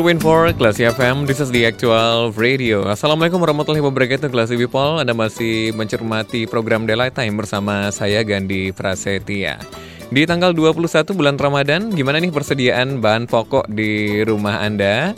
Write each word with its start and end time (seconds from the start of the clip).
for 0.00 0.48
Classy 0.56 0.88
FM, 0.88 1.28
this 1.28 1.44
is 1.44 1.52
the 1.52 1.68
actual 1.68 2.32
radio 2.32 2.88
Assalamualaikum 2.88 3.36
warahmatullahi 3.36 3.84
wabarakatuh 3.84 4.32
Classy 4.32 4.56
People 4.56 4.96
Anda 4.96 5.12
masih 5.12 5.76
mencermati 5.76 6.48
program 6.48 6.88
Daylight 6.88 7.12
Time 7.12 7.36
bersama 7.36 7.92
saya 7.92 8.24
Gandhi 8.24 8.72
Prasetya 8.72 9.60
Di 10.08 10.24
tanggal 10.24 10.56
21 10.56 10.88
bulan 11.12 11.36
Ramadan, 11.36 11.92
gimana 11.92 12.16
nih 12.16 12.32
persediaan 12.32 13.04
bahan 13.04 13.28
pokok 13.28 13.68
di 13.68 14.24
rumah 14.24 14.64
Anda? 14.64 15.12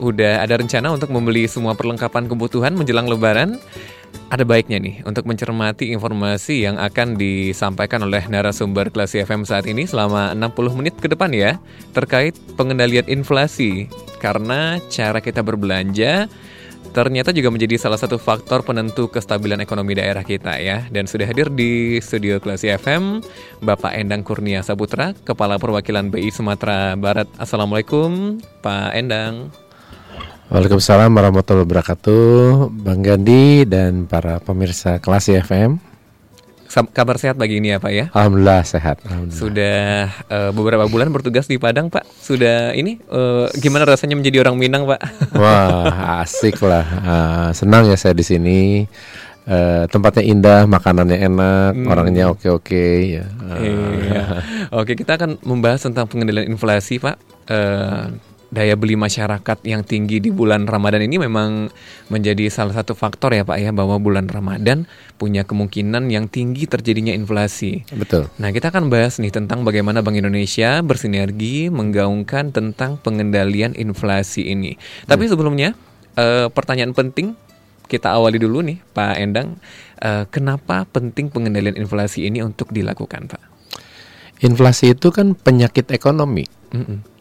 Udah 0.00 0.40
ada 0.40 0.56
rencana 0.56 0.96
untuk 0.96 1.12
membeli 1.12 1.44
semua 1.44 1.76
perlengkapan 1.76 2.24
kebutuhan 2.24 2.72
menjelang 2.72 3.12
lebaran? 3.12 3.60
Ada 4.32 4.48
baiknya 4.48 4.80
nih 4.80 5.04
untuk 5.04 5.28
mencermati 5.28 5.92
informasi 5.92 6.64
yang 6.64 6.80
akan 6.80 7.20
disampaikan 7.20 8.00
oleh 8.00 8.24
narasumber 8.32 8.88
kelas 8.88 9.12
FM 9.12 9.44
saat 9.44 9.68
ini 9.68 9.84
selama 9.84 10.32
60 10.32 10.78
menit 10.80 10.96
ke 10.96 11.12
depan 11.12 11.28
ya 11.36 11.60
terkait 11.92 12.32
pengendalian 12.56 13.04
inflasi 13.12 13.92
karena 14.24 14.80
cara 14.88 15.20
kita 15.20 15.44
berbelanja 15.44 16.32
ternyata 16.96 17.28
juga 17.36 17.52
menjadi 17.52 17.76
salah 17.76 18.00
satu 18.00 18.16
faktor 18.16 18.64
penentu 18.64 19.12
kestabilan 19.12 19.60
ekonomi 19.64 19.96
daerah 19.96 20.20
kita 20.20 20.60
ya. 20.60 20.84
Dan 20.92 21.08
sudah 21.08 21.24
hadir 21.24 21.48
di 21.48 21.96
studio 22.04 22.36
Klasi 22.36 22.68
FM 22.68 23.24
Bapak 23.64 23.96
Endang 23.96 24.20
Kurnia 24.20 24.60
Saputra, 24.60 25.16
Kepala 25.24 25.56
Perwakilan 25.56 26.12
BI 26.12 26.28
Sumatera 26.28 26.92
Barat. 27.00 27.28
Assalamualaikum 27.40 28.36
Pak 28.60 28.92
Endang. 28.92 29.61
Waalaikumsalam 30.52 31.08
warahmatullahi 31.16 31.64
wabarakatuh 31.64 32.68
Bang 32.84 33.00
Gandhi 33.00 33.64
dan 33.64 34.04
para 34.04 34.36
pemirsa 34.36 35.00
kelas 35.00 35.32
FM 35.32 35.80
Kabar 36.92 37.16
sehat 37.16 37.40
bagi 37.40 37.56
ini 37.56 37.72
ya 37.72 37.80
Pak 37.80 37.88
ya? 37.88 38.12
Alhamdulillah 38.12 38.60
sehat 38.60 39.00
Alhamdulillah. 39.00 39.40
Sudah 39.40 40.12
uh, 40.28 40.52
beberapa 40.52 40.84
bulan 40.92 41.08
bertugas 41.08 41.48
di 41.48 41.56
Padang 41.56 41.88
Pak 41.88 42.04
Sudah 42.20 42.76
ini 42.76 43.00
uh, 43.08 43.48
gimana 43.64 43.88
rasanya 43.88 44.12
menjadi 44.12 44.44
orang 44.44 44.60
Minang 44.60 44.84
Pak? 44.84 45.00
Wah 45.40 46.20
asik 46.20 46.60
lah 46.60 46.84
uh, 47.00 47.48
Senang 47.56 47.88
ya 47.88 47.96
saya 47.96 48.12
di 48.12 48.24
sini 48.24 48.84
Uh, 49.42 49.90
tempatnya 49.90 50.22
indah, 50.22 50.70
makanannya 50.70 51.18
enak, 51.18 51.74
hmm. 51.74 51.90
orangnya 51.90 52.30
oke-oke 52.30 53.18
ya. 53.18 53.26
Uh. 53.42 53.58
Iya. 53.98 54.22
Oke, 54.70 54.94
kita 54.94 55.18
akan 55.18 55.42
membahas 55.42 55.82
tentang 55.82 56.06
pengendalian 56.06 56.46
inflasi, 56.46 57.02
Pak. 57.02 57.18
Uh, 57.50 58.14
daya 58.52 58.76
beli 58.76 59.00
masyarakat 59.00 59.64
yang 59.64 59.80
tinggi 59.80 60.20
di 60.20 60.28
bulan 60.28 60.68
Ramadan 60.68 61.00
ini 61.00 61.16
memang 61.16 61.72
menjadi 62.12 62.52
salah 62.52 62.76
satu 62.76 62.92
faktor 62.92 63.32
ya 63.32 63.48
Pak 63.48 63.56
ya 63.56 63.72
bahwa 63.72 63.96
bulan 63.96 64.28
Ramadan 64.28 64.84
punya 65.16 65.48
kemungkinan 65.48 66.12
yang 66.12 66.28
tinggi 66.28 66.68
terjadinya 66.68 67.16
inflasi. 67.16 67.88
Betul. 67.96 68.28
Nah, 68.36 68.52
kita 68.52 68.68
akan 68.68 68.92
bahas 68.92 69.16
nih 69.16 69.32
tentang 69.32 69.64
bagaimana 69.64 70.04
Bank 70.04 70.20
Indonesia 70.20 70.84
bersinergi 70.84 71.72
menggaungkan 71.72 72.52
tentang 72.52 73.00
pengendalian 73.00 73.72
inflasi 73.72 74.52
ini. 74.52 74.76
Hmm. 74.76 75.16
Tapi 75.16 75.32
sebelumnya 75.32 75.72
uh, 76.20 76.52
pertanyaan 76.52 76.92
penting 76.92 77.32
kita 77.88 78.12
awali 78.12 78.36
dulu 78.36 78.60
nih 78.60 78.84
Pak 78.92 79.16
Endang, 79.16 79.56
uh, 80.04 80.28
kenapa 80.28 80.84
penting 80.92 81.32
pengendalian 81.32 81.80
inflasi 81.80 82.28
ini 82.28 82.44
untuk 82.44 82.68
dilakukan, 82.68 83.32
Pak? 83.32 83.42
Inflasi 84.44 84.92
itu 84.92 85.08
kan 85.08 85.32
penyakit 85.32 85.88
ekonomi. 85.88 86.44
Mm 86.76 86.84
-mm 86.84 87.12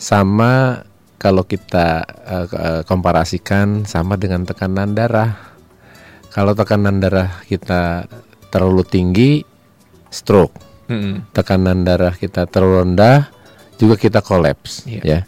sama 0.00 0.80
kalau 1.20 1.44
kita 1.44 2.00
uh, 2.24 2.80
komparasikan 2.88 3.84
sama 3.84 4.16
dengan 4.16 4.48
tekanan 4.48 4.96
darah. 4.96 5.52
Kalau 6.32 6.56
tekanan 6.56 6.96
darah 6.96 7.44
kita 7.44 8.08
terlalu 8.48 8.80
tinggi, 8.88 9.44
stroke. 10.08 10.56
-hmm. 10.88 11.28
Tekanan 11.36 11.84
darah 11.84 12.16
kita 12.16 12.48
terlalu 12.48 12.88
rendah, 12.88 13.28
juga 13.76 14.00
kita 14.00 14.24
kolaps. 14.24 14.88
Yeah. 14.88 15.04
Ya. 15.04 15.20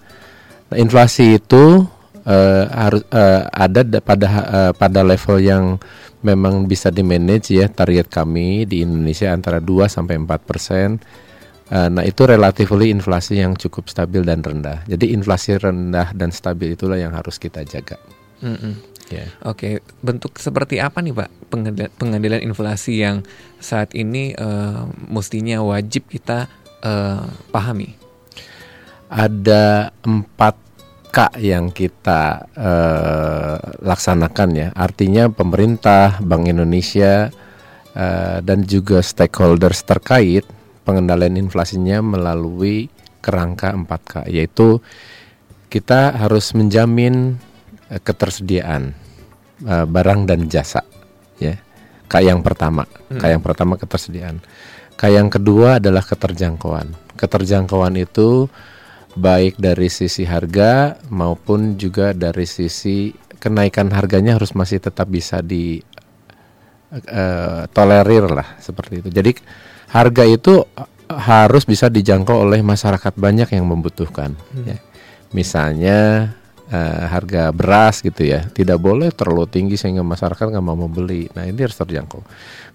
Nah, 0.72 0.80
inflasi 0.80 1.36
itu 1.36 1.84
uh, 2.24 2.64
harus 2.72 3.04
uh, 3.12 3.44
ada 3.52 3.84
pada 4.00 4.28
uh, 4.48 4.72
pada 4.72 5.04
level 5.04 5.44
yang 5.44 5.76
memang 6.24 6.64
bisa 6.64 6.88
di 6.88 7.04
manage 7.04 7.52
ya. 7.52 7.68
Target 7.68 8.08
kami 8.08 8.64
di 8.64 8.80
Indonesia 8.80 9.28
antara 9.28 9.60
2 9.60 9.92
sampai 9.92 10.16
4 10.16 10.48
persen 10.48 10.96
nah 11.70 12.02
itu 12.02 12.26
relatively 12.26 12.90
inflasi 12.90 13.38
yang 13.38 13.54
cukup 13.54 13.88
stabil 13.88 14.24
dan 14.26 14.42
rendah. 14.42 14.82
Jadi 14.88 15.14
inflasi 15.14 15.56
rendah 15.56 16.10
dan 16.12 16.34
stabil 16.34 16.74
itulah 16.74 16.98
yang 16.98 17.14
harus 17.14 17.38
kita 17.38 17.62
jaga. 17.62 17.96
Mm 18.42 18.56
-hmm. 18.58 18.74
Yeah. 19.12 19.28
Oke, 19.44 19.84
bentuk 20.00 20.40
seperti 20.40 20.80
apa 20.80 21.04
nih 21.04 21.12
Pak 21.12 21.28
pengendalian 22.00 22.48
inflasi 22.48 23.04
yang 23.04 23.20
saat 23.60 23.92
ini 23.92 24.32
uh, 24.32 24.88
mestinya 25.12 25.60
wajib 25.60 26.08
kita 26.08 26.48
uh, 26.80 27.28
pahami? 27.52 27.92
Ada 29.12 29.92
empat 30.08 30.56
K 31.12 31.28
yang 31.44 31.68
kita 31.68 32.48
uh, 32.56 33.56
laksanakan 33.84 34.50
ya. 34.56 34.68
Artinya 34.72 35.28
pemerintah, 35.28 36.16
Bank 36.24 36.48
Indonesia, 36.48 37.28
uh, 37.92 38.40
dan 38.40 38.64
juga 38.64 39.04
stakeholders 39.04 39.84
terkait 39.84 40.48
pengendalian 40.82 41.38
inflasinya 41.38 42.02
melalui 42.02 42.90
kerangka 43.22 43.72
4K 43.72 44.28
yaitu 44.28 44.82
kita 45.72 46.12
harus 46.12 46.52
menjamin 46.52 47.38
uh, 47.88 48.00
ketersediaan 48.02 48.92
uh, 49.64 49.86
barang 49.88 50.28
dan 50.28 50.50
jasa 50.50 50.84
ya. 51.40 51.56
K 52.12 52.20
yang 52.20 52.44
pertama, 52.44 52.84
hmm. 52.84 53.16
K 53.16 53.22
yang 53.32 53.40
pertama 53.40 53.80
ketersediaan. 53.80 54.44
K 55.00 55.02
yang 55.08 55.32
kedua 55.32 55.80
adalah 55.80 56.04
keterjangkauan. 56.04 57.16
Keterjangkauan 57.16 57.96
itu 57.96 58.52
baik 59.16 59.56
dari 59.56 59.88
sisi 59.88 60.28
harga 60.28 61.00
maupun 61.08 61.80
juga 61.80 62.12
dari 62.12 62.44
sisi 62.44 63.12
kenaikan 63.40 63.88
harganya 63.96 64.36
harus 64.36 64.52
masih 64.52 64.80
tetap 64.80 65.08
bisa 65.08 65.40
di 65.40 65.80
uh, 66.92 67.64
tolerir 67.72 68.28
lah 68.28 68.60
seperti 68.60 69.00
itu. 69.00 69.08
Jadi 69.08 69.32
harga 69.92 70.24
itu 70.24 70.64
harus 71.12 71.68
bisa 71.68 71.92
dijangkau 71.92 72.48
oleh 72.48 72.64
masyarakat 72.64 73.12
banyak 73.12 73.52
yang 73.52 73.68
membutuhkan. 73.68 74.32
Hmm. 74.56 74.64
Ya. 74.64 74.78
Misalnya 75.36 75.98
uh, 76.72 77.04
harga 77.12 77.52
beras 77.52 78.00
gitu 78.00 78.24
ya, 78.24 78.48
tidak 78.56 78.80
boleh 78.80 79.12
terlalu 79.12 79.44
tinggi 79.48 79.76
sehingga 79.76 80.00
masyarakat 80.00 80.48
nggak 80.48 80.64
mau 80.64 80.76
membeli. 80.76 81.28
Nah 81.36 81.44
ini 81.44 81.60
harus 81.60 81.76
terjangkau. 81.76 82.24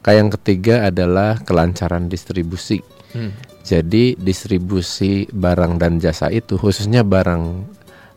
Kayak 0.06 0.18
yang 0.22 0.32
ketiga 0.38 0.76
adalah 0.94 1.42
kelancaran 1.42 2.06
distribusi. 2.06 2.86
Hmm. 3.12 3.34
Jadi 3.66 4.16
distribusi 4.16 5.28
barang 5.28 5.82
dan 5.82 6.00
jasa 6.00 6.32
itu, 6.32 6.56
khususnya 6.56 7.04
barang 7.04 7.44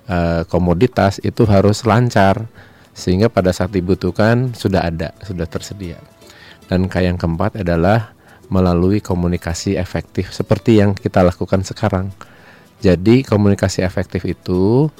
uh, 0.06 0.42
komoditas 0.46 1.18
itu 1.24 1.42
harus 1.48 1.82
lancar 1.82 2.46
sehingga 2.94 3.32
pada 3.32 3.50
saat 3.50 3.72
dibutuhkan 3.72 4.52
sudah 4.52 4.86
ada, 4.86 5.10
sudah 5.24 5.48
tersedia. 5.48 5.98
Dan 6.70 6.86
kayak 6.86 7.16
yang 7.16 7.18
keempat 7.18 7.66
adalah 7.66 8.14
melalui 8.50 8.98
komunikasi 8.98 9.78
efektif 9.78 10.34
seperti 10.34 10.82
yang 10.82 10.92
kita 10.92 11.22
lakukan 11.22 11.62
sekarang. 11.62 12.10
Jadi 12.82 13.22
komunikasi 13.22 13.86
efektif 13.86 14.26
itu 14.26 14.90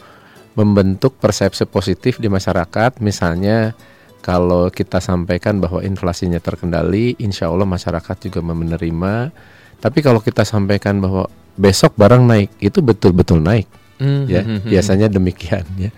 membentuk 0.55 1.19
persepsi 1.19 1.67
positif 1.67 2.23
di 2.23 2.31
masyarakat. 2.31 3.03
Misalnya 3.03 3.75
kalau 4.21 4.69
kita 4.71 5.01
sampaikan 5.01 5.59
bahwa 5.59 5.81
inflasinya 5.83 6.39
terkendali, 6.39 7.19
insya 7.19 7.51
Allah 7.51 7.67
masyarakat 7.67 8.17
juga 8.21 8.41
menerima. 8.45 9.33
Tapi 9.81 9.99
kalau 10.05 10.21
kita 10.21 10.45
sampaikan 10.45 11.01
bahwa 11.01 11.27
besok 11.57 11.97
barang 11.97 12.23
naik, 12.29 12.51
itu 12.61 12.85
betul-betul 12.85 13.41
naik. 13.41 13.67
Mm-hmm. 14.01 14.25
Ya, 14.29 14.41
hmm, 14.41 14.49
hmm, 14.49 14.61
hmm. 14.65 14.71
biasanya 14.73 15.07
demikian 15.13 15.65
ya. 15.77 15.91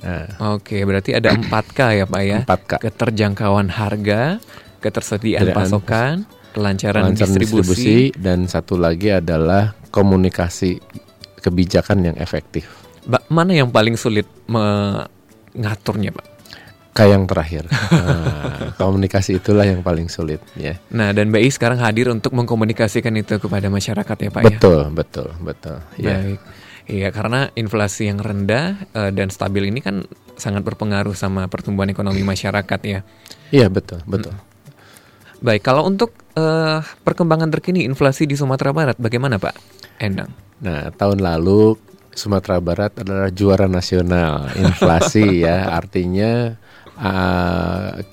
Nah. 0.00 0.56
Oke, 0.56 0.82
berarti 0.82 1.12
ada 1.14 1.36
4K 1.36 1.80
ya 1.94 2.04
Pak 2.08 2.22
ya. 2.24 2.38
4K. 2.42 2.72
Keterjangkauan 2.80 3.68
harga, 3.70 4.40
ketersediaan 4.80 5.52
pasokan, 5.52 6.24
kelancaran, 6.52 7.12
kelancaran 7.12 7.36
distribusi. 7.36 7.54
distribusi 7.56 7.96
dan 8.18 8.46
satu 8.50 8.74
lagi 8.76 9.14
adalah 9.14 9.74
komunikasi 9.90 10.80
kebijakan 11.40 12.12
yang 12.12 12.16
efektif. 12.20 12.68
Ba 13.06 13.22
mana 13.32 13.56
yang 13.56 13.72
paling 13.72 13.96
sulit 13.96 14.28
mengaturnya, 14.46 16.12
Pak? 16.12 16.26
Kayak 16.90 17.10
yang 17.16 17.24
terakhir, 17.30 17.64
nah, 17.70 18.74
komunikasi 18.82 19.38
itulah 19.38 19.62
yang 19.62 19.78
paling 19.80 20.10
sulit, 20.10 20.42
ya. 20.58 20.74
Nah, 20.90 21.14
dan 21.14 21.30
BI 21.30 21.46
sekarang 21.46 21.78
hadir 21.78 22.10
untuk 22.10 22.34
mengkomunikasikan 22.34 23.14
itu 23.14 23.38
kepada 23.38 23.70
masyarakat 23.70 24.16
ya, 24.18 24.30
Pak. 24.34 24.42
Betul, 24.42 24.90
ya? 24.90 24.92
betul, 24.92 25.28
betul. 25.38 25.76
Ya. 25.96 26.18
Baik. 26.18 26.40
Iya, 26.90 27.14
karena 27.14 27.46
inflasi 27.54 28.10
yang 28.10 28.18
rendah 28.18 28.90
uh, 28.98 29.14
dan 29.14 29.30
stabil 29.30 29.70
ini 29.70 29.78
kan 29.78 30.02
sangat 30.34 30.66
berpengaruh 30.66 31.14
sama 31.14 31.46
pertumbuhan 31.46 31.94
ekonomi 31.94 32.26
masyarakat 32.26 32.80
ya. 32.82 33.06
Iya 33.54 33.70
betul 33.70 34.02
betul. 34.08 34.34
Hmm. 34.34 34.49
Baik, 35.40 35.64
kalau 35.64 35.88
untuk 35.88 36.12
uh, 36.36 36.84
perkembangan 37.00 37.48
terkini 37.48 37.88
inflasi 37.88 38.28
di 38.28 38.36
Sumatera 38.36 38.76
Barat 38.76 39.00
bagaimana 39.00 39.40
Pak 39.40 39.56
Endang? 39.96 40.28
Nah 40.60 40.92
tahun 40.92 41.24
lalu 41.24 41.80
Sumatera 42.12 42.60
Barat 42.60 42.92
adalah 43.00 43.32
juara 43.32 43.64
nasional 43.64 44.52
inflasi 44.52 45.40
ya, 45.48 45.72
artinya 45.72 46.52
uh, 47.00 48.04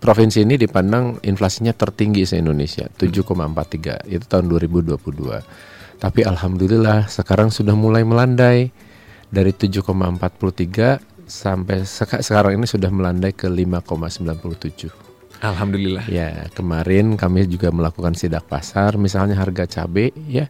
provinsi 0.00 0.48
ini 0.48 0.56
dipandang 0.56 1.20
inflasinya 1.20 1.76
tertinggi 1.76 2.24
se 2.24 2.40
Indonesia 2.40 2.88
7,43 2.88 4.08
itu 4.08 4.24
tahun 4.24 4.48
2022. 4.48 6.00
Tapi 6.00 6.20
alhamdulillah 6.24 7.12
sekarang 7.12 7.52
sudah 7.52 7.76
mulai 7.76 8.08
melandai 8.08 8.72
dari 9.28 9.52
7,43 9.52 11.28
sampai 11.28 11.84
seka 11.84 12.24
sekarang 12.24 12.56
ini 12.56 12.64
sudah 12.64 12.88
melandai 12.88 13.36
ke 13.36 13.52
5,97. 13.52 15.03
Alhamdulillah. 15.44 16.08
Ya, 16.08 16.48
kemarin 16.56 17.20
kami 17.20 17.44
juga 17.44 17.68
melakukan 17.68 18.16
sidak 18.16 18.48
pasar, 18.48 18.96
misalnya 18.96 19.36
harga 19.36 19.68
cabai 19.68 20.08
ya 20.24 20.48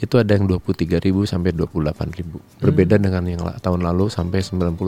itu 0.00 0.16
ada 0.16 0.32
yang 0.32 0.48
23.000 0.48 1.12
sampai 1.28 1.52
28.000. 1.52 2.64
Berbeda 2.64 2.96
hmm. 2.96 3.04
dengan 3.04 3.22
yang 3.28 3.42
tahun 3.60 3.84
lalu 3.84 4.08
sampai 4.08 4.40
99.000 4.40 4.80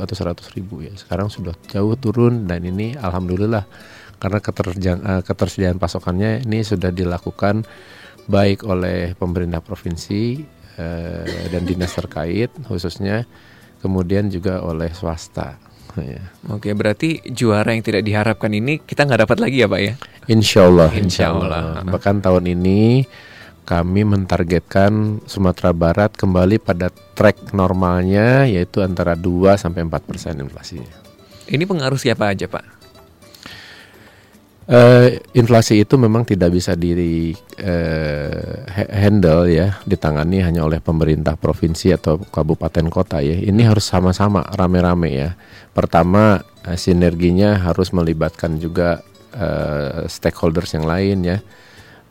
atau 0.00 0.14
100.000 0.16 0.86
ya. 0.88 0.92
Sekarang 0.96 1.28
sudah 1.28 1.52
jauh 1.68 1.92
turun 2.00 2.48
dan 2.48 2.64
ini 2.64 2.96
alhamdulillah 2.96 3.68
karena 4.16 4.40
eh, 4.40 5.20
ketersediaan 5.20 5.76
pasokannya 5.76 6.48
ini 6.48 6.64
sudah 6.64 6.88
dilakukan 6.88 7.68
baik 8.24 8.64
oleh 8.64 9.12
pemerintah 9.12 9.60
provinsi 9.60 10.40
eh, 10.80 11.44
dan 11.52 11.62
dinas 11.68 11.92
terkait 11.92 12.48
khususnya 12.64 13.28
kemudian 13.84 14.32
juga 14.32 14.64
oleh 14.64 14.88
swasta. 14.96 15.60
Ya. 16.00 16.22
Oke, 16.50 16.74
berarti 16.74 17.22
juara 17.30 17.70
yang 17.70 17.86
tidak 17.86 18.02
diharapkan 18.02 18.50
ini 18.50 18.82
kita 18.82 19.06
nggak 19.06 19.28
dapat 19.28 19.38
lagi 19.38 19.62
ya, 19.62 19.68
Pak 19.70 19.80
ya? 19.80 19.94
Insya 20.26 20.66
Allah. 20.66 20.90
Insya 20.94 21.24
Allah. 21.30 21.84
Bahkan 21.86 22.24
tahun 22.24 22.50
ini 22.50 23.06
kami 23.64 24.04
mentargetkan 24.04 25.24
Sumatera 25.24 25.72
Barat 25.72 26.12
kembali 26.12 26.60
pada 26.60 26.92
track 27.16 27.56
normalnya 27.56 28.44
yaitu 28.44 28.84
antara 28.84 29.16
2 29.16 29.56
sampai 29.56 29.88
4 29.88 30.04
persen 30.04 30.36
inflasinya. 30.36 30.92
Ini 31.48 31.64
pengaruh 31.64 31.96
siapa 31.96 32.32
aja, 32.32 32.44
Pak? 32.48 32.83
Uh, 34.64 35.20
inflasi 35.36 35.84
itu 35.84 36.00
memang 36.00 36.24
tidak 36.24 36.56
bisa 36.56 36.72
di 36.72 37.36
uh, 37.60 38.64
handle 38.96 39.44
ya, 39.44 39.76
ditangani 39.84 40.40
hanya 40.40 40.64
oleh 40.64 40.80
pemerintah 40.80 41.36
provinsi 41.36 41.92
atau 41.92 42.16
kabupaten 42.16 42.88
kota 42.88 43.20
ya. 43.20 43.36
Ini 43.36 43.60
harus 43.68 43.84
sama-sama 43.84 44.40
rame-rame 44.56 45.10
ya. 45.12 45.30
Pertama 45.76 46.40
uh, 46.64 46.76
sinerginya 46.80 47.60
harus 47.60 47.92
melibatkan 47.92 48.56
juga 48.56 49.04
uh, 49.36 50.08
stakeholders 50.08 50.72
yang 50.72 50.88
lain 50.88 51.18
ya. 51.28 51.38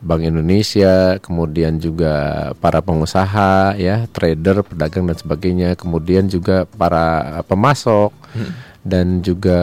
Bank 0.03 0.21
Indonesia, 0.21 1.17
kemudian 1.25 1.81
juga 1.81 2.51
para 2.61 2.85
pengusaha 2.85 3.73
ya, 3.81 4.05
trader, 4.13 4.61
pedagang 4.61 5.09
dan 5.09 5.17
sebagainya, 5.17 5.69
kemudian 5.73 6.29
juga 6.29 6.69
para 6.69 7.41
pemasok. 7.49 8.13
Hmm 8.37 8.72
dan 8.83 9.23
juga 9.23 9.59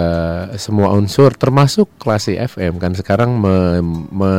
semua 0.56 0.96
unsur 0.96 1.36
termasuk 1.36 1.92
klasi 2.00 2.40
FM 2.40 2.80
kan 2.80 2.96
sekarang 2.96 3.36
me, 3.36 3.84
me, 4.08 4.32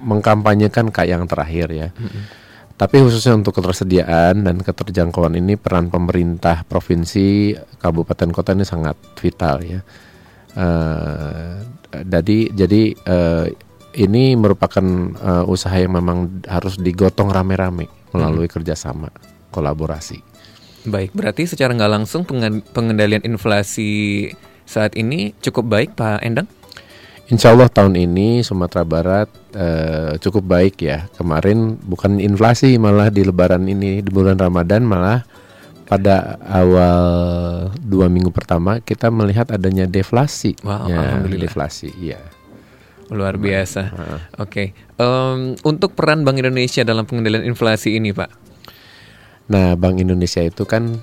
mengkampanyekan 0.00 0.88
kayak 0.88 1.20
yang 1.20 1.24
terakhir 1.28 1.68
ya. 1.68 1.88
Mm-hmm. 1.92 2.24
Tapi 2.80 2.96
khususnya 2.98 3.36
untuk 3.38 3.54
ketersediaan 3.60 4.42
dan 4.42 4.56
keterjangkauan 4.58 5.38
ini 5.38 5.54
peran 5.60 5.92
pemerintah 5.92 6.64
provinsi, 6.66 7.54
kabupaten 7.78 8.32
kota 8.32 8.56
ini 8.56 8.64
sangat 8.66 8.96
vital 9.20 9.56
ya. 9.62 9.80
Uh, 10.52 11.62
jadi 11.92 12.50
jadi 12.50 12.82
uh, 13.06 13.46
ini 13.92 14.32
merupakan 14.34 14.84
uh, 15.20 15.44
usaha 15.44 15.76
yang 15.76 16.00
memang 16.00 16.42
harus 16.48 16.80
digotong 16.80 17.28
rame-rame 17.28 17.86
melalui 18.16 18.48
hmm. 18.48 18.54
kerjasama 18.56 19.12
kolaborasi. 19.52 20.31
Baik, 20.82 21.14
berarti 21.14 21.46
secara 21.46 21.70
nggak 21.74 21.92
langsung 21.92 22.26
pengendalian 22.74 23.22
inflasi 23.22 24.30
saat 24.66 24.98
ini 24.98 25.30
cukup 25.38 25.70
baik 25.70 25.94
Pak 25.94 26.26
Endang? 26.26 26.50
Insya 27.30 27.54
Allah 27.54 27.70
tahun 27.70 27.96
ini 27.96 28.42
Sumatera 28.42 28.82
Barat 28.84 29.30
uh, 29.54 30.18
cukup 30.18 30.42
baik 30.42 30.82
ya. 30.82 31.06
Kemarin 31.14 31.80
bukan 31.80 32.18
inflasi 32.18 32.76
malah 32.76 33.08
di 33.08 33.22
Lebaran 33.22 33.64
ini 33.64 34.02
di 34.02 34.10
bulan 34.10 34.36
Ramadan 34.36 34.82
malah 34.84 35.22
pada 35.86 36.36
awal 36.44 37.00
dua 37.78 38.10
minggu 38.10 38.34
pertama 38.34 38.82
kita 38.82 39.08
melihat 39.08 39.48
adanya 39.54 39.86
deflasi. 39.86 40.58
Wow, 40.66 40.90
ya, 40.90 40.98
alhamdulillah. 40.98 41.46
Deflasi, 41.46 41.88
iya. 42.00 42.20
Luar 43.12 43.36
biasa. 43.36 43.92
Oke, 43.92 44.16
okay. 44.40 44.66
um, 44.96 45.52
untuk 45.68 45.92
peran 45.92 46.24
Bank 46.24 46.40
Indonesia 46.40 46.80
dalam 46.80 47.04
pengendalian 47.04 47.44
inflasi 47.44 48.00
ini, 48.00 48.08
Pak, 48.08 48.41
Nah, 49.50 49.74
Bank 49.74 49.98
Indonesia 49.98 50.44
itu 50.44 50.62
kan 50.62 51.00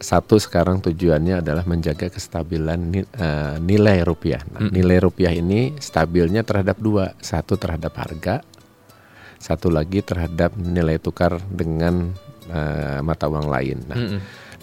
satu 0.00 0.40
sekarang 0.40 0.80
tujuannya 0.80 1.44
adalah 1.44 1.68
menjaga 1.68 2.08
kestabilan 2.08 2.80
uh, 3.12 3.60
nilai 3.60 4.00
rupiah. 4.08 4.40
Nah, 4.48 4.72
nilai 4.72 5.04
rupiah 5.04 5.36
ini 5.36 5.76
stabilnya 5.76 6.40
terhadap 6.40 6.80
dua, 6.80 7.12
satu 7.20 7.60
terhadap 7.60 7.92
harga, 8.00 8.40
satu 9.36 9.68
lagi 9.68 10.00
terhadap 10.00 10.56
nilai 10.56 10.96
tukar 10.96 11.36
dengan 11.52 12.08
uh, 12.48 13.04
mata 13.04 13.28
uang 13.28 13.46
lain. 13.52 13.78
Nah, 13.84 13.98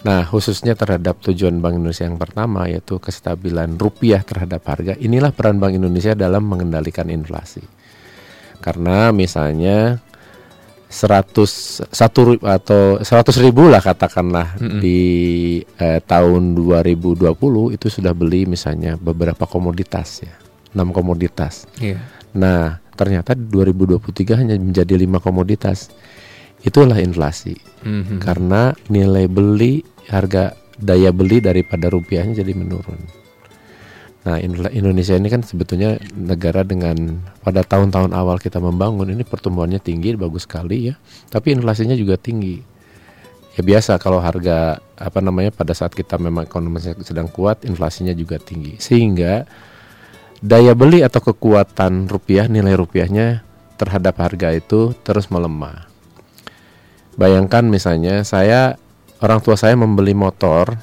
nah, 0.02 0.20
khususnya 0.26 0.74
terhadap 0.74 1.22
tujuan 1.22 1.62
Bank 1.62 1.78
Indonesia 1.78 2.02
yang 2.02 2.18
pertama 2.18 2.66
yaitu 2.66 2.98
kestabilan 2.98 3.78
rupiah 3.78 4.26
terhadap 4.26 4.66
harga. 4.66 4.98
Inilah 4.98 5.30
peran 5.30 5.62
Bank 5.62 5.78
Indonesia 5.78 6.18
dalam 6.18 6.42
mengendalikan 6.42 7.06
inflasi. 7.06 7.62
Karena 8.58 9.14
misalnya 9.14 10.02
seratus 10.88 11.84
satu 11.92 12.40
atau 12.40 12.96
seratus 13.04 13.36
ribu 13.44 13.68
lah 13.68 13.84
katakanlah 13.84 14.56
mm 14.56 14.64
-hmm. 14.64 14.80
di 14.80 15.00
eh, 15.76 16.00
tahun 16.00 16.56
2020 16.56 17.76
itu 17.76 17.86
sudah 17.92 18.16
beli 18.16 18.48
misalnya 18.48 18.96
beberapa 18.96 19.44
komoditas 19.44 20.24
ya 20.24 20.32
enam 20.72 20.96
komoditas. 20.96 21.68
Yeah. 21.76 22.00
Nah 22.32 22.80
ternyata 22.96 23.36
2023 23.36 24.40
hanya 24.40 24.54
menjadi 24.56 24.96
lima 24.96 25.20
komoditas. 25.20 25.92
Itulah 26.58 26.98
inflasi 26.98 27.54
mm 27.84 28.02
-hmm. 28.02 28.18
karena 28.18 28.74
nilai 28.90 29.30
beli 29.30 29.84
harga 30.08 30.56
daya 30.74 31.12
beli 31.12 31.38
daripada 31.44 31.92
rupiahnya 31.92 32.40
jadi 32.40 32.52
menurun. 32.56 33.27
Nah, 34.26 34.36
Indonesia 34.42 35.14
ini 35.14 35.30
kan 35.30 35.46
sebetulnya 35.46 35.96
negara 36.12 36.66
dengan 36.66 37.22
pada 37.40 37.62
tahun-tahun 37.62 38.12
awal 38.12 38.42
kita 38.42 38.58
membangun 38.58 39.14
ini 39.14 39.22
pertumbuhannya 39.22 39.78
tinggi, 39.78 40.18
bagus 40.18 40.44
sekali 40.44 40.90
ya. 40.90 40.94
Tapi 41.30 41.54
inflasinya 41.54 41.94
juga 41.94 42.18
tinggi. 42.18 42.60
Ya 43.58 43.62
biasa 43.66 43.98
kalau 43.98 44.22
harga 44.22 44.78
apa 44.98 45.18
namanya 45.18 45.50
pada 45.50 45.74
saat 45.74 45.94
kita 45.94 46.18
memang 46.18 46.46
ekonomi 46.46 46.78
sedang 47.02 47.30
kuat, 47.30 47.62
inflasinya 47.66 48.12
juga 48.12 48.38
tinggi. 48.42 48.78
Sehingga 48.78 49.46
daya 50.38 50.74
beli 50.74 51.02
atau 51.02 51.22
kekuatan 51.22 52.06
rupiah, 52.10 52.46
nilai 52.50 52.74
rupiahnya 52.78 53.42
terhadap 53.78 54.18
harga 54.18 54.54
itu 54.54 54.94
terus 55.06 55.30
melemah. 55.30 55.86
Bayangkan 57.18 57.66
misalnya 57.66 58.22
saya 58.22 58.78
orang 59.18 59.42
tua 59.42 59.58
saya 59.58 59.74
membeli 59.74 60.14
motor 60.14 60.78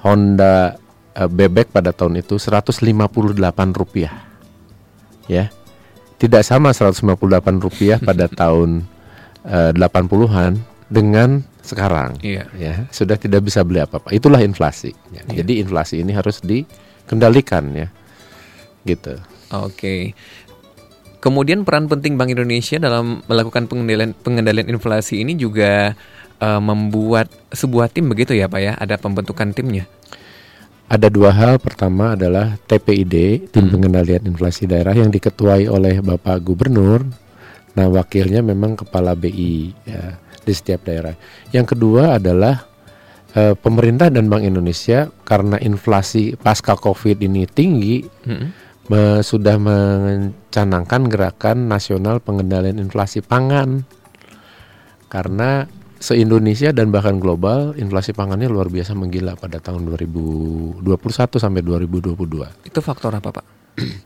Honda 0.00 0.80
uh, 1.16 1.28
bebek 1.28 1.72
pada 1.72 1.90
tahun 1.90 2.20
itu 2.20 2.36
158 2.36 2.92
rupiah 3.72 4.12
ya 5.26 5.48
tidak 6.16 6.44
sama 6.44 6.72
158 6.72 7.64
rupiah 7.64 7.98
pada 7.98 8.28
tahun 8.40 8.84
uh, 9.48 9.72
80-an 9.72 10.60
dengan 10.86 11.42
sekarang 11.66 12.14
iya. 12.22 12.46
ya 12.54 12.86
sudah 12.94 13.18
tidak 13.18 13.42
bisa 13.42 13.66
beli 13.66 13.82
apa-apa 13.82 14.14
itulah 14.14 14.38
inflasi 14.38 14.94
ya. 15.10 15.26
iya. 15.26 15.42
jadi 15.42 15.66
inflasi 15.66 15.98
ini 15.98 16.14
harus 16.14 16.38
dikendalikan 16.44 17.74
ya 17.74 17.88
gitu 18.86 19.18
oke 19.50 19.72
okay. 19.74 20.02
Kemudian 21.16 21.66
peran 21.66 21.90
penting 21.90 22.14
Bank 22.14 22.30
Indonesia 22.30 22.78
dalam 22.78 23.18
melakukan 23.26 23.66
pengendalian 23.66 24.14
pengendalian 24.14 24.70
inflasi 24.70 25.26
ini 25.26 25.34
juga 25.34 25.98
uh, 26.38 26.62
membuat 26.62 27.26
sebuah 27.50 27.90
tim 27.90 28.06
begitu 28.06 28.30
ya 28.30 28.46
Pak 28.46 28.60
ya, 28.62 28.78
ada 28.78 28.94
pembentukan 28.94 29.50
timnya 29.50 29.90
ada 30.86 31.08
dua 31.10 31.34
hal. 31.34 31.58
Pertama 31.58 32.14
adalah 32.14 32.54
TPID, 32.66 33.48
Tim 33.50 33.66
hmm. 33.66 33.72
Pengendalian 33.74 34.22
Inflasi 34.30 34.70
Daerah 34.70 34.94
yang 34.94 35.10
diketuai 35.10 35.66
oleh 35.66 35.98
Bapak 35.98 36.42
Gubernur. 36.46 37.02
Nah, 37.76 37.86
wakilnya 37.92 38.40
memang 38.40 38.78
kepala 38.78 39.12
BI 39.12 39.68
ya, 39.84 40.16
di 40.46 40.52
setiap 40.54 40.88
daerah. 40.88 41.12
Yang 41.52 41.76
kedua 41.76 42.16
adalah 42.16 42.64
e, 43.36 43.52
pemerintah 43.52 44.08
dan 44.08 44.32
Bank 44.32 44.48
Indonesia 44.48 45.12
karena 45.28 45.60
inflasi 45.60 46.40
pasca 46.40 46.72
Covid 46.72 47.20
ini 47.20 47.44
tinggi, 47.44 48.00
hmm. 48.00 48.48
me, 48.88 49.20
sudah 49.20 49.60
mencanangkan 49.60 51.02
gerakan 51.12 51.68
nasional 51.68 52.22
pengendalian 52.24 52.80
inflasi 52.80 53.20
pangan. 53.20 53.84
karena 55.06 55.70
se-Indonesia 55.96 56.70
dan 56.70 56.88
bahkan 56.88 57.16
global 57.16 57.72
inflasi 57.74 58.12
pangannya 58.12 58.46
luar 58.46 58.68
biasa 58.68 58.92
menggila 58.92 59.32
pada 59.34 59.58
tahun 59.58 59.88
2021 59.88 60.84
sampai 61.36 61.60
2022. 61.60 62.16
Itu 62.64 62.78
faktor 62.80 63.12
apa, 63.12 63.30
Pak? 63.32 63.46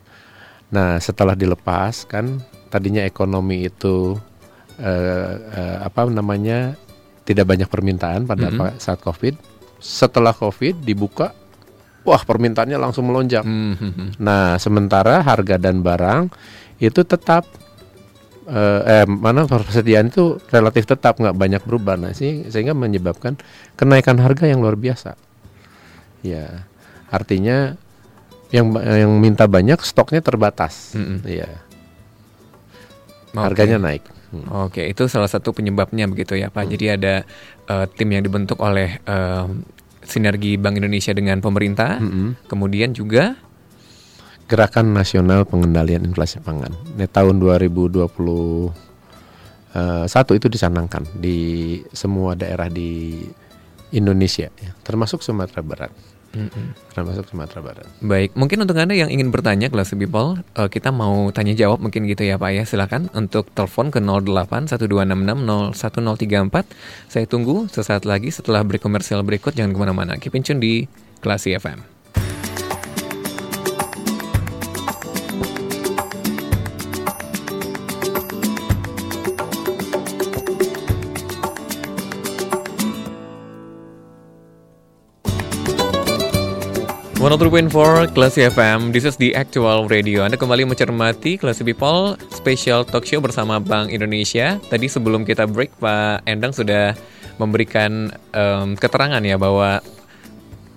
Nah, 0.70 1.02
setelah 1.02 1.34
dilepas 1.34 2.06
kan 2.06 2.38
tadinya 2.68 3.02
ekonomi 3.02 3.66
itu 3.66 4.14
eh, 4.78 5.34
eh, 5.50 5.76
apa 5.82 6.06
namanya 6.06 6.78
tidak 7.26 7.42
banyak 7.44 7.66
permintaan 7.66 8.22
pada 8.22 8.48
Mhm. 8.48 8.54
pa- 8.54 8.78
saat 8.78 9.02
Covid. 9.02 9.34
Setelah 9.76 10.30
Covid 10.30 10.78
dibuka, 10.78 11.34
wah 12.00 12.22
permintaannya 12.22 12.78
langsung 12.78 13.10
melonjak. 13.10 13.42
Hmm, 13.42 13.74
hmm, 13.74 13.92
hmm. 13.92 14.08
Nah, 14.22 14.54
sementara 14.56 15.18
harga 15.20 15.58
dan 15.58 15.82
barang 15.82 16.30
itu 16.78 17.02
tetap 17.02 17.50
eh, 18.50 18.80
eh, 18.84 19.06
mana 19.06 19.46
persediaan 19.46 20.10
itu 20.10 20.42
relatif 20.50 20.84
tetap 20.84 21.16
nggak 21.22 21.38
banyak 21.38 21.62
berubah, 21.62 21.94
nah 21.94 22.10
sih 22.10 22.50
sehingga 22.50 22.74
menyebabkan 22.74 23.38
kenaikan 23.78 24.18
harga 24.18 24.50
yang 24.50 24.58
luar 24.58 24.74
biasa. 24.74 25.14
Ya, 26.20 26.66
artinya 27.08 27.78
yang 28.50 28.74
yang 28.76 29.10
minta 29.22 29.46
banyak 29.46 29.78
stoknya 29.80 30.20
terbatas. 30.20 30.98
Mm-mm. 30.98 31.22
Iya, 31.24 31.48
Oke. 33.32 33.40
harganya 33.40 33.78
naik. 33.78 34.04
Hmm. 34.30 34.46
Oke, 34.70 34.86
itu 34.86 35.10
salah 35.10 35.26
satu 35.26 35.50
penyebabnya 35.50 36.06
begitu 36.06 36.38
ya, 36.38 36.54
Pak. 36.54 36.70
Jadi 36.70 36.86
ada 36.86 37.14
eh, 37.66 37.86
tim 37.98 38.10
yang 38.14 38.22
dibentuk 38.22 38.58
oleh 38.62 39.02
eh, 39.02 39.46
sinergi 40.06 40.58
Bank 40.58 40.78
Indonesia 40.78 41.14
dengan 41.14 41.38
pemerintah, 41.42 41.98
Mm-mm. 41.98 42.46
kemudian 42.50 42.94
juga 42.94 43.38
Gerakan 44.50 44.90
Nasional 44.90 45.46
Pengendalian 45.46 46.02
Inflasi 46.02 46.42
Pangan. 46.42 46.74
Ini 46.98 47.06
tahun 47.06 47.38
2021 47.38 48.10
eh, 49.78 50.34
itu 50.34 50.46
dicanangkan 50.50 51.06
di 51.14 51.38
semua 51.94 52.34
daerah 52.34 52.66
di 52.66 53.22
Indonesia, 53.94 54.50
ya, 54.58 54.74
termasuk 54.82 55.22
Sumatera 55.22 55.62
Barat. 55.62 55.94
Mm-mm. 56.34 56.74
Termasuk 56.94 57.30
Sumatera 57.30 57.62
Barat. 57.62 57.86
Baik, 58.02 58.34
mungkin 58.34 58.62
untuk 58.62 58.74
Anda 58.74 58.98
yang 58.98 59.10
ingin 59.14 59.30
bertanya 59.30 59.70
kelas 59.70 59.94
people, 59.94 60.42
eh, 60.58 60.66
kita 60.66 60.90
mau 60.90 61.30
tanya 61.30 61.54
jawab 61.54 61.78
mungkin 61.78 62.10
gitu 62.10 62.26
ya 62.26 62.34
Pak 62.34 62.50
ya. 62.50 62.66
Silakan 62.66 63.06
untuk 63.14 63.54
telepon 63.54 63.94
ke 63.94 64.02
08 64.02 64.66
1266 64.66 65.74
01034. 65.78 66.66
Saya 67.06 67.26
tunggu 67.30 67.70
sesaat 67.70 68.02
lagi 68.02 68.34
setelah 68.34 68.66
break 68.66 68.82
komersial 68.82 69.22
berikut. 69.22 69.54
Jangan 69.54 69.70
ke 69.70 69.78
mana-mana. 69.78 70.18
Keep 70.18 70.34
in 70.34 70.42
tune 70.42 70.58
di 70.58 70.90
Klasi 71.22 71.54
FM. 71.54 71.99
One 87.30 87.70
for 87.70 88.10
Classy 88.10 88.42
FM, 88.42 88.90
this 88.90 89.06
is 89.06 89.14
the 89.14 89.38
actual 89.38 89.86
radio. 89.86 90.26
Anda 90.26 90.34
kembali 90.34 90.66
mencermati 90.66 91.38
Classy 91.38 91.62
People 91.62 92.18
Special 92.34 92.82
Talk 92.82 93.06
Show 93.06 93.22
bersama 93.22 93.62
Bank 93.62 93.94
Indonesia. 93.94 94.58
Tadi 94.66 94.90
sebelum 94.90 95.22
kita 95.22 95.46
break, 95.46 95.78
Pak 95.78 96.26
Endang 96.26 96.50
sudah 96.50 96.98
memberikan 97.38 98.10
em, 98.34 98.74
keterangan 98.74 99.22
ya 99.22 99.38
bahwa 99.38 99.78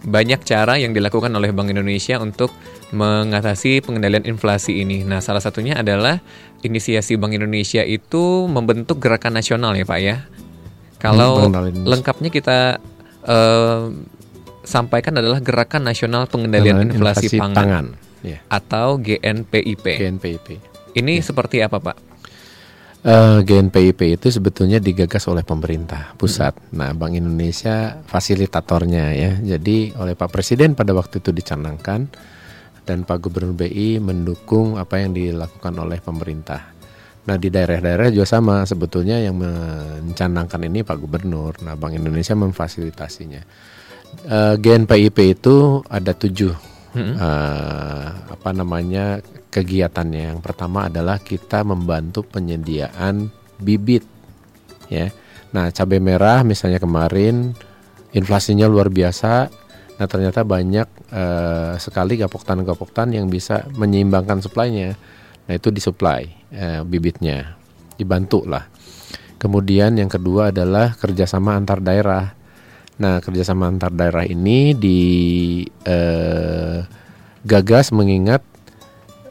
banyak 0.06 0.46
cara 0.46 0.78
yang 0.78 0.94
dilakukan 0.94 1.34
oleh 1.34 1.50
Bank 1.50 1.74
Indonesia 1.74 2.22
untuk 2.22 2.54
mengatasi 2.94 3.82
pengendalian 3.82 4.30
inflasi 4.30 4.78
ini. 4.86 5.02
Nah, 5.02 5.26
salah 5.26 5.42
satunya 5.42 5.82
adalah 5.82 6.22
inisiasi 6.62 7.18
Bank 7.18 7.34
Indonesia 7.34 7.82
itu 7.82 8.46
membentuk 8.46 9.02
gerakan 9.02 9.42
nasional 9.42 9.74
ya, 9.74 9.90
Pak 9.90 10.00
ya. 10.06 10.22
Kalau 11.02 11.50
pengendalian- 11.50 11.90
lengkapnya 11.90 12.30
kita 12.30 12.78
eh, 13.26 13.82
sampaikan 14.64 15.20
adalah 15.20 15.44
Gerakan 15.44 15.86
Nasional 15.86 16.26
Pengendalian 16.28 16.88
Dengan 16.88 16.96
Inflasi, 16.96 17.36
Pangan, 17.36 17.56
pangan. 17.56 17.86
Ya, 18.24 18.40
atau 18.48 18.98
GNPIP. 18.98 19.86
GNPIP. 20.00 20.48
Ini 20.96 21.20
seperti 21.20 21.60
apa, 21.60 21.80
Pak? 21.84 22.14
Eh, 23.04 23.40
GNPIP 23.44 24.16
itu 24.16 24.32
sebetulnya 24.32 24.80
digagas 24.80 25.28
oleh 25.28 25.44
pemerintah 25.44 26.16
pusat. 26.16 26.56
Nah, 26.72 26.96
Bank 26.96 27.20
Indonesia 27.20 28.00
fasilitatornya 28.08 29.06
ya. 29.12 29.32
Jadi 29.44 29.92
oleh 30.00 30.16
Pak 30.16 30.32
Presiden 30.32 30.72
pada 30.72 30.96
waktu 30.96 31.20
itu 31.20 31.36
dicanangkan 31.36 32.08
dan 32.88 33.04
Pak 33.04 33.28
Gubernur 33.28 33.60
BI 33.60 34.00
mendukung 34.00 34.80
apa 34.80 35.04
yang 35.04 35.12
dilakukan 35.12 35.76
oleh 35.84 36.00
pemerintah. 36.00 36.72
Nah, 37.28 37.36
di 37.36 37.52
daerah-daerah 37.52 38.08
juga 38.08 38.24
sama 38.24 38.64
sebetulnya 38.64 39.20
yang 39.20 39.36
mencanangkan 39.36 40.64
ini 40.64 40.88
Pak 40.88 40.96
Gubernur. 41.04 41.60
Nah, 41.60 41.76
Bank 41.76 42.00
Indonesia 42.00 42.40
memfasilitasinya. 42.40 43.44
Eh, 44.24 44.56
GNPIP 44.56 45.18
itu 45.36 45.84
ada 45.92 46.16
tujuh 46.16 46.54
eh, 46.96 48.08
apa 48.30 48.50
namanya 48.56 49.20
kegiatannya. 49.52 50.34
Yang 50.34 50.42
pertama 50.42 50.88
adalah 50.88 51.20
kita 51.20 51.62
membantu 51.68 52.24
penyediaan 52.24 53.28
bibit, 53.60 54.06
ya. 54.88 55.12
Nah, 55.54 55.70
cabai 55.70 56.02
merah 56.02 56.42
misalnya 56.42 56.82
kemarin 56.82 57.54
inflasinya 58.14 58.66
luar 58.66 58.90
biasa. 58.90 59.50
Nah, 59.94 60.08
ternyata 60.10 60.42
banyak 60.42 60.88
eh, 61.14 61.74
sekali 61.78 62.18
gapoktan-gapoktan 62.18 63.14
yang 63.14 63.30
bisa 63.30 63.68
menyeimbangkan 63.78 64.42
suplainya. 64.42 64.98
Nah, 65.46 65.54
itu 65.54 65.70
disuplai 65.70 66.32
eh, 66.50 66.82
bibitnya, 66.82 67.60
dibantu 68.00 68.48
lah. 68.48 68.66
Kemudian 69.38 70.00
yang 70.00 70.08
kedua 70.08 70.56
adalah 70.56 70.96
kerjasama 70.96 71.60
antar 71.60 71.84
daerah. 71.84 72.32
Nah, 72.94 73.18
kerjasama 73.26 73.74
antar 73.74 73.90
daerah 73.90 74.22
ini 74.22 74.78
di 74.78 75.02
eh, 75.66 76.80
mengingat 77.90 78.42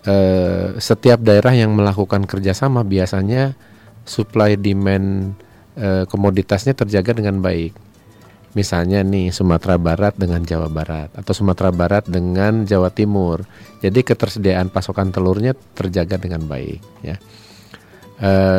eh, 0.02 0.74
setiap 0.82 1.22
daerah 1.22 1.54
yang 1.54 1.70
melakukan 1.78 2.26
kerjasama 2.26 2.82
biasanya 2.82 3.54
supply 4.02 4.58
demand 4.58 5.38
eh, 5.78 6.02
komoditasnya 6.10 6.74
terjaga 6.74 7.14
dengan 7.14 7.38
baik. 7.38 7.94
Misalnya 8.52 9.00
nih 9.00 9.32
Sumatera 9.32 9.80
Barat 9.80 10.12
dengan 10.18 10.44
Jawa 10.44 10.68
Barat 10.68 11.08
atau 11.16 11.32
Sumatera 11.32 11.72
Barat 11.72 12.04
dengan 12.04 12.68
Jawa 12.68 12.92
Timur. 12.92 13.46
Jadi 13.80 14.04
ketersediaan 14.04 14.68
pasokan 14.68 15.08
telurnya 15.08 15.56
terjaga 15.72 16.20
dengan 16.20 16.44
baik 16.44 16.82
ya. 17.00 17.16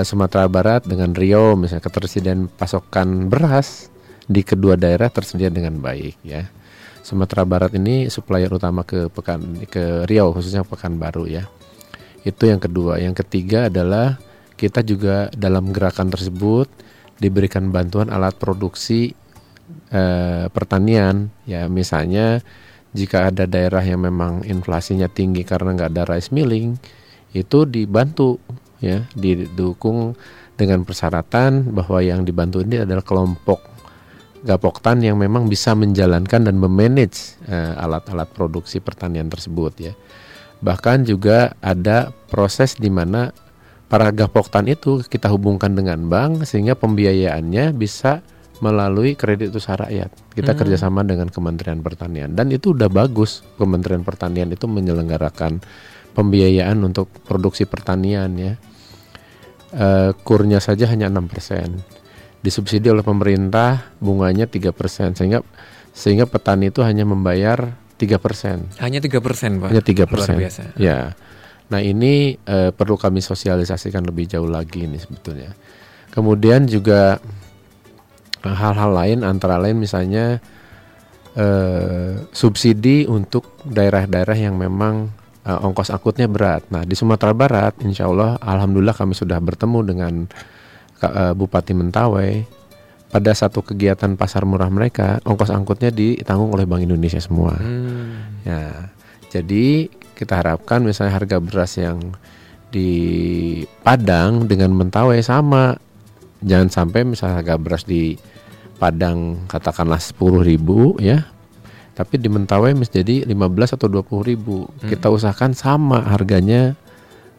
Sumatera 0.04 0.52
Barat 0.52 0.84
dengan 0.84 1.16
Riau 1.16 1.56
misalnya 1.56 1.88
ketersediaan 1.88 2.52
pasokan 2.52 3.32
beras 3.32 3.93
di 4.27 4.42
kedua 4.42 4.80
daerah 4.80 5.12
tersedia 5.12 5.51
dengan 5.51 5.80
baik 5.80 6.15
ya. 6.24 6.48
Sumatera 7.03 7.44
Barat 7.44 7.75
ini 7.75 8.08
supplier 8.08 8.48
utama 8.48 8.88
ke 8.88 9.12
Pekan 9.12 9.68
ke 9.68 10.08
Riau 10.08 10.32
khususnya 10.32 10.63
Pekanbaru 10.63 11.27
ya. 11.27 11.44
Itu 12.24 12.48
yang 12.48 12.63
kedua. 12.63 13.03
Yang 13.03 13.27
ketiga 13.27 13.68
adalah 13.68 14.15
kita 14.56 14.80
juga 14.86 15.27
dalam 15.36 15.75
gerakan 15.75 16.08
tersebut 16.08 16.72
diberikan 17.20 17.68
bantuan 17.75 18.08
alat 18.08 18.39
produksi 18.39 19.12
eh, 19.92 20.46
pertanian 20.48 21.27
ya 21.44 21.68
misalnya 21.68 22.39
jika 22.94 23.34
ada 23.34 23.50
daerah 23.50 23.82
yang 23.82 24.06
memang 24.06 24.46
inflasinya 24.46 25.10
tinggi 25.10 25.42
karena 25.44 25.74
nggak 25.74 25.92
ada 25.98 26.03
rice 26.13 26.30
milling 26.30 26.77
itu 27.34 27.65
dibantu 27.65 28.38
ya 28.77 29.03
didukung 29.18 30.13
dengan 30.53 30.86
persyaratan 30.86 31.74
bahwa 31.74 32.00
yang 32.06 32.22
dibantu 32.22 32.62
ini 32.62 32.86
adalah 32.86 33.01
kelompok 33.01 33.73
gapoktan 34.44 35.00
yang 35.00 35.16
memang 35.16 35.48
bisa 35.48 35.72
menjalankan 35.74 36.44
dan 36.44 36.56
memanage 36.60 37.40
eh, 37.48 37.74
alat-alat 37.80 38.28
produksi 38.36 38.84
pertanian 38.84 39.32
tersebut 39.32 39.74
ya. 39.80 39.94
Bahkan 40.64 41.08
juga 41.08 41.56
ada 41.60 42.12
proses 42.32 42.76
di 42.80 42.88
mana 42.92 43.32
para 43.88 44.12
gapoktan 44.12 44.68
itu 44.68 45.04
kita 45.04 45.28
hubungkan 45.32 45.76
dengan 45.76 46.08
bank 46.08 46.48
sehingga 46.48 46.76
pembiayaannya 46.76 47.76
bisa 47.76 48.24
melalui 48.64 49.16
kredit 49.20 49.52
usaha 49.52 49.76
rakyat. 49.76 50.12
Kita 50.32 50.56
Hmm. 50.56 50.60
kerjasama 50.64 51.04
dengan 51.04 51.28
Kementerian 51.28 51.84
Pertanian 51.84 52.32
dan 52.32 52.48
itu 52.52 52.72
udah 52.72 52.88
bagus. 52.88 53.44
Kementerian 53.60 54.08
Pertanian 54.08 54.52
itu 54.56 54.68
menyelenggarakan 54.72 55.60
pembiayaan 56.16 56.80
untuk 56.84 57.12
produksi 57.28 57.68
pertanian 57.68 58.32
ya. 58.40 58.54
Eh, 59.74 60.12
kurnya 60.22 60.62
saja 60.62 60.86
hanya 60.86 61.10
6% 61.10 61.82
disubsidi 62.44 62.92
oleh 62.92 63.02
pemerintah 63.02 63.96
bunganya 64.04 64.46
3% 64.46 65.16
sehingga 65.16 65.40
sehingga 65.96 66.28
petani 66.28 66.70
itu 66.70 66.84
hanya 66.84 67.08
membayar 67.08 67.80
3%. 67.96 68.82
Hanya 68.84 69.00
3%, 69.00 69.62
Pak. 69.62 69.70
Hanya 69.72 69.84
3%. 69.86 70.10
Luar 70.10 70.36
biasa. 70.36 70.64
Ya. 70.76 71.16
Nah, 71.72 71.80
ini 71.80 72.36
eh, 72.36 72.70
perlu 72.76 73.00
kami 73.00 73.24
sosialisasikan 73.24 74.04
lebih 74.04 74.28
jauh 74.28 74.50
lagi 74.50 74.84
ini 74.84 75.00
sebetulnya. 75.00 75.56
Kemudian 76.12 76.68
juga 76.68 77.22
eh, 78.44 78.56
hal-hal 78.58 78.92
lain 78.92 79.20
antara 79.24 79.56
lain 79.62 79.80
misalnya 79.80 80.44
eh, 81.38 82.14
subsidi 82.34 83.08
untuk 83.08 83.62
daerah-daerah 83.64 84.36
yang 84.36 84.60
memang 84.60 85.14
eh, 85.48 85.66
ongkos 85.66 85.94
angkutnya 85.94 86.28
berat. 86.28 86.68
Nah, 86.74 86.84
di 86.84 86.98
Sumatera 86.98 87.32
Barat 87.32 87.80
insya 87.86 88.10
Allah 88.10 88.36
alhamdulillah 88.42 88.98
kami 88.98 89.16
sudah 89.16 89.40
bertemu 89.40 89.80
dengan 89.86 90.14
Bupati 91.36 91.74
Mentawai 91.76 92.46
pada 93.14 93.30
satu 93.36 93.62
kegiatan 93.62 94.18
pasar 94.18 94.42
murah 94.42 94.74
mereka 94.74 95.22
ongkos 95.22 95.54
angkutnya 95.54 95.94
ditanggung 95.94 96.50
oleh 96.50 96.66
Bank 96.66 96.82
Indonesia 96.82 97.22
semua. 97.22 97.54
Hmm. 97.62 98.42
Ya, 98.42 98.90
jadi 99.30 99.86
kita 100.18 100.34
harapkan 100.42 100.82
misalnya 100.82 101.18
harga 101.22 101.38
beras 101.38 101.78
yang 101.78 102.18
di 102.74 102.90
Padang 103.86 104.50
dengan 104.50 104.74
Mentawai 104.74 105.22
sama. 105.22 105.78
Jangan 106.42 106.74
sampai 106.74 107.06
misalnya 107.06 107.46
harga 107.46 107.56
beras 107.62 107.86
di 107.86 108.18
Padang 108.82 109.46
katakanlah 109.46 110.02
10.000 110.02 110.98
ya. 111.00 111.30
Tapi 111.94 112.18
di 112.18 112.26
Mentawai 112.26 112.74
menjadi 112.74 113.30
15 113.30 113.78
atau 113.78 113.86
20.000. 113.86 114.90
Kita 114.90 115.14
usahakan 115.14 115.54
sama 115.54 116.02
harganya 116.02 116.74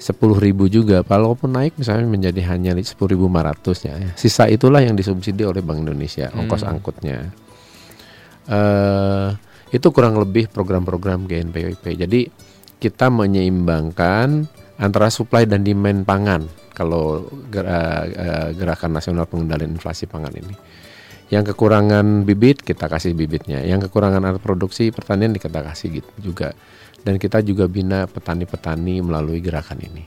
10.000 0.05 0.69
juga. 0.69 1.01
Walaupun 1.01 1.57
naik 1.57 1.81
misalnya 1.81 2.05
menjadi 2.05 2.45
hanya 2.53 2.77
10.500 2.77 3.89
ya. 3.89 3.97
Sisa 4.13 4.45
itulah 4.53 4.85
yang 4.85 4.93
disubsidi 4.93 5.49
oleh 5.49 5.65
Bank 5.65 5.81
Indonesia 5.81 6.29
ongkos 6.37 6.61
angkutnya. 6.69 7.33
Eh 8.45 9.29
itu 9.75 9.89
kurang 9.91 10.21
lebih 10.21 10.53
program-program 10.53 11.27
GNPWP. 11.27 11.99
Jadi 11.99 12.21
kita 12.79 13.11
menyeimbangkan 13.11 14.47
antara 14.79 15.11
supply 15.11 15.49
dan 15.49 15.67
demand 15.67 16.07
pangan 16.07 16.47
kalau 16.71 17.27
gera- 17.51 18.07
eh, 18.07 18.49
gerakan 18.55 18.95
nasional 18.95 19.27
pengendalian 19.27 19.75
inflasi 19.75 20.07
pangan 20.07 20.31
ini. 20.37 20.55
Yang 21.33 21.55
kekurangan 21.57 22.23
bibit 22.23 22.61
kita 22.63 22.87
kasih 22.87 23.17
bibitnya, 23.17 23.65
yang 23.65 23.81
kekurangan 23.81 24.23
alat 24.23 24.43
produksi 24.45 24.93
pertanian 24.93 25.33
kita 25.35 25.65
kasih 25.65 26.05
gitu 26.05 26.13
juga. 26.21 26.53
Dan 27.05 27.21
kita 27.21 27.45
juga 27.45 27.69
bina 27.69 28.09
petani-petani 28.09 29.05
melalui 29.05 29.45
gerakan 29.45 29.79
ini. 29.85 30.03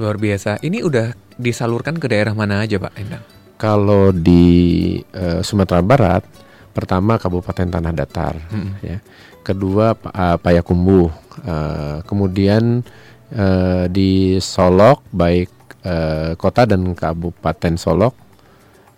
Luar 0.00 0.16
biasa. 0.16 0.64
Ini 0.64 0.80
udah 0.80 1.12
disalurkan 1.36 2.00
ke 2.00 2.08
daerah 2.08 2.32
mana 2.32 2.64
aja 2.64 2.80
Pak 2.80 2.92
Endang? 2.96 3.24
Kalau 3.60 4.12
di 4.12 4.96
eh, 5.12 5.40
Sumatera 5.44 5.84
Barat, 5.84 6.24
pertama 6.72 7.20
Kabupaten 7.20 7.68
Tanah 7.68 7.92
Datar, 7.92 8.36
ya. 8.80 9.00
Kedua 9.44 9.92
eh, 9.92 10.36
Payakumbuh, 10.40 11.26
Eh, 11.44 11.98
kemudian 12.08 12.80
eh, 13.28 13.84
di 13.92 14.40
Solok, 14.40 15.04
baik 15.12 15.50
eh, 15.84 16.32
kota 16.40 16.64
dan 16.64 16.96
Kabupaten 16.96 17.76
Solok, 17.76 18.14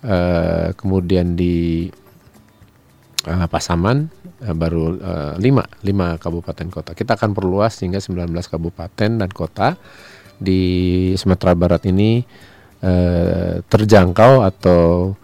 eh, 0.07 0.71
kemudian 0.79 1.35
di 1.35 1.89
eh, 3.27 3.47
Pasaman 3.51 4.07
eh, 4.42 4.54
baru 4.54 4.97
eh, 4.99 5.35
lima 5.42 5.64
lima 5.83 6.16
kabupaten 6.18 6.68
kota. 6.71 6.90
Kita 6.95 7.14
akan 7.18 7.35
perluas 7.35 7.78
hingga 7.83 7.99
19 8.02 8.30
kabupaten 8.47 9.11
dan 9.21 9.30
kota 9.30 9.75
di 10.38 10.62
Sumatera 11.18 11.52
Barat 11.59 11.83
ini 11.90 12.23
eh, 12.83 13.61
terjangkau 13.62 14.47
atau 14.47 15.14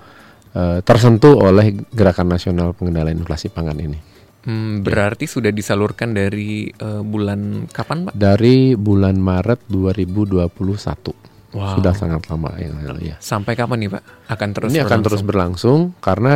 eh, 0.55 0.79
tersentuh 0.83 1.39
oleh 1.39 1.75
Gerakan 1.95 2.35
Nasional 2.35 2.75
Pengendalian 2.75 3.23
Inflasi 3.23 3.49
Pangan 3.49 3.79
ini. 3.79 3.99
Hmm, 4.45 4.85
berarti 4.85 5.25
sudah 5.25 5.49
disalurkan 5.49 6.13
dari 6.13 6.69
eh, 6.69 7.03
bulan 7.03 7.65
kapan 7.73 8.11
Pak? 8.11 8.13
Dari 8.13 8.77
bulan 8.77 9.17
Maret 9.17 9.73
2021. 9.73 11.25
Wow. 11.55 11.79
Sudah 11.79 11.95
sangat 11.95 12.27
lama 12.27 12.51
yang 12.59 12.75
ya. 12.99 13.17
Sampai 13.23 13.55
kapan 13.55 13.87
nih 13.87 13.91
Pak? 13.95 14.03
Akan 14.27 14.51
terus 14.51 14.75
ini 14.75 14.83
akan 14.83 15.01
terus 15.07 15.23
berlangsung? 15.23 15.95
berlangsung 15.95 16.03
karena 16.03 16.35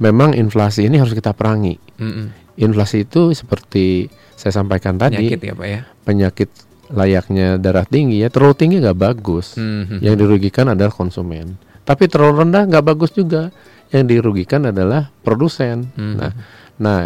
memang 0.00 0.36
inflasi 0.36 0.86
ini 0.88 1.00
harus 1.00 1.16
kita 1.16 1.32
perangi. 1.32 1.76
Mm-mm. 2.00 2.32
Inflasi 2.56 3.04
itu 3.04 3.36
seperti 3.36 4.08
saya 4.36 4.52
sampaikan 4.52 4.96
tadi 4.96 5.32
Penyakit 5.32 5.40
ya 5.40 5.54
Pak 5.56 5.68
ya? 5.68 5.80
penyakit 6.04 6.50
layaknya 6.92 7.58
darah 7.58 7.82
tinggi 7.88 8.22
ya 8.22 8.28
terlalu 8.30 8.54
tinggi 8.56 8.76
nggak 8.80 8.98
bagus. 8.98 9.56
Mhm. 9.58 10.00
Yang 10.04 10.16
dirugikan 10.24 10.72
adalah 10.72 10.92
konsumen. 10.92 11.58
Tapi 11.86 12.06
terlalu 12.06 12.46
rendah 12.46 12.62
nggak 12.68 12.84
bagus 12.86 13.10
juga. 13.12 13.50
Yang 13.90 14.04
dirugikan 14.18 14.70
adalah 14.70 15.10
produsen. 15.24 15.90
Mhm. 15.94 16.14
Nah, 16.16 16.32
nah 16.78 16.98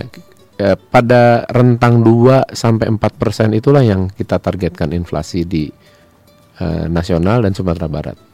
eh, 0.61 0.77
pada 0.77 1.49
rentang 1.49 2.05
2 2.05 2.53
sampai 2.53 2.93
4 2.93 3.01
persen 3.17 3.57
itulah 3.57 3.81
yang 3.81 4.13
kita 4.13 4.37
targetkan 4.37 4.93
inflasi 4.93 5.49
di 5.49 5.65
eh, 6.61 6.87
nasional 6.93 7.41
dan 7.41 7.57
Sumatera 7.57 7.89
Barat. 7.89 8.29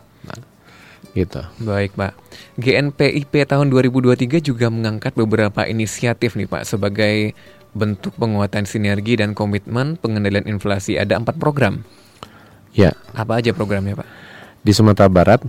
Gitu. 1.16 1.40
Baik 1.64 1.96
Pak. 1.96 2.12
GNPIP 2.60 3.48
tahun 3.48 3.72
2023 3.72 4.44
juga 4.44 4.68
mengangkat 4.68 5.16
beberapa 5.16 5.64
inisiatif 5.64 6.36
nih 6.36 6.44
Pak 6.44 6.68
sebagai 6.68 7.32
bentuk 7.72 8.12
penguatan 8.20 8.68
sinergi 8.68 9.16
dan 9.16 9.32
komitmen 9.32 9.96
pengendalian 9.96 10.44
inflasi. 10.44 11.00
Ada 11.00 11.16
empat 11.16 11.40
program. 11.40 11.80
Ya, 12.76 12.92
Apa 13.16 13.40
aja 13.40 13.56
programnya 13.56 13.96
Pak? 13.96 14.08
di 14.66 14.74
Sumatera 14.74 15.06
Barat 15.06 15.40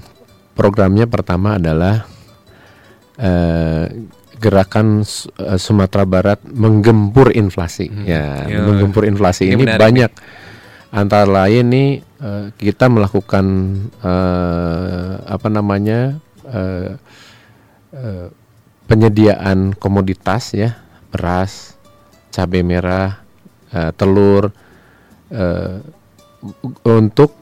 programnya 0.53 1.09
pertama 1.09 1.57
adalah 1.57 2.05
eh, 3.17 3.85
gerakan 4.37 5.01
eh, 5.41 5.57
Sumatera 5.57 6.05
Barat 6.05 6.39
menggempur 6.45 7.33
inflasi. 7.33 7.89
Ya, 8.05 8.45
Yo. 8.45 8.69
menggempur 8.69 9.09
inflasi 9.09 9.49
Ini 9.49 9.57
ini, 9.57 9.63
menarik 9.65 9.81
banyak. 9.81 10.11
Antara 10.89 11.27
lain 11.27 11.65
nih 11.67 11.89
eh, 12.17 12.45
kita 12.55 12.87
melakukan 12.87 13.45
eh, 13.99 15.13
apa 15.21 15.47
namanya 15.47 16.15
eh, 16.45 16.95
eh, 17.91 18.27
penyediaan 18.83 19.75
komoditas 19.75 20.55
ya, 20.55 20.79
beras, 21.09 21.75
cabai 22.29 22.63
merah, 22.63 23.19
eh, 23.69 23.91
telur 23.93 24.49
eh, 25.27 25.83
untuk 26.85 27.35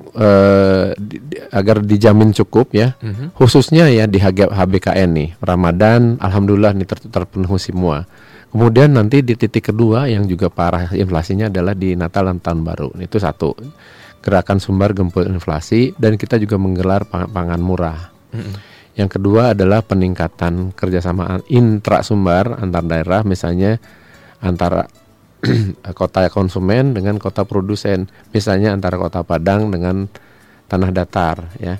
di- 0.95 1.19
di- 1.21 1.43
agar 1.51 1.83
dijamin 1.83 2.31
cukup 2.33 2.71
ya 2.71 2.95
Mhm. 2.97 3.35
khususnya 3.35 3.85
ya 3.85 4.07
di 4.07 4.17
HBKN 4.17 5.09
nih 5.11 5.29
Ramadan 5.37 6.15
Alhamdulillah 6.17 6.71
nih 6.71 6.87
ter- 6.87 7.03
terpenuhi 7.05 7.59
semua 7.59 8.07
kemudian 8.55 8.95
nanti 8.95 9.19
di 9.19 9.35
titik 9.35 9.75
kedua 9.75 10.07
yang 10.07 10.23
juga 10.31 10.47
parah 10.47 10.87
inflasinya 10.95 11.51
adalah 11.51 11.75
di 11.75 11.91
Natal 11.99 12.31
dan 12.31 12.39
Tahun 12.39 12.63
Baru. 12.63 12.95
Itu 13.03 13.19
satu 13.19 13.51
gerakan 14.23 14.63
sumber 14.63 14.95
gempur 14.95 15.27
inflasi 15.27 15.91
dan 15.99 16.15
kita 16.15 16.39
juga 16.39 16.55
menggelar 16.55 17.03
pang- 17.03 17.27
pangan 17.27 17.59
murah. 17.59 18.15
Mhm. 18.31 18.55
yang 18.95 19.11
kedua 19.11 19.51
adalah 19.51 19.83
peningkatan 19.83 20.71
kerjasama 20.71 21.43
intra 21.51 21.99
sumber 21.99 22.55
antar 22.55 22.79
daerah 22.79 23.27
misalnya 23.27 23.75
antara 24.39 24.87
kota 25.99 26.31
konsumen 26.31 26.95
dengan 26.95 27.19
kota 27.19 27.43
produsen. 27.43 28.07
Misalnya 28.31 28.71
antara 28.71 28.95
kota 28.95 29.19
Padang 29.27 29.67
dengan 29.67 30.07
tanah 30.71 30.95
datar 30.95 31.51
ya 31.59 31.75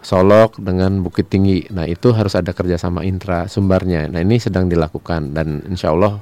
Solok 0.00 0.56
dengan 0.60 1.04
Bukit 1.04 1.28
Tinggi 1.28 1.68
nah 1.70 1.84
itu 1.84 2.12
harus 2.16 2.32
ada 2.36 2.56
kerjasama 2.56 3.04
intra 3.04 3.46
sumbernya 3.46 4.08
nah 4.08 4.20
ini 4.20 4.40
sedang 4.40 4.66
dilakukan 4.66 5.36
dan 5.36 5.60
insya 5.68 5.92
Allah 5.92 6.20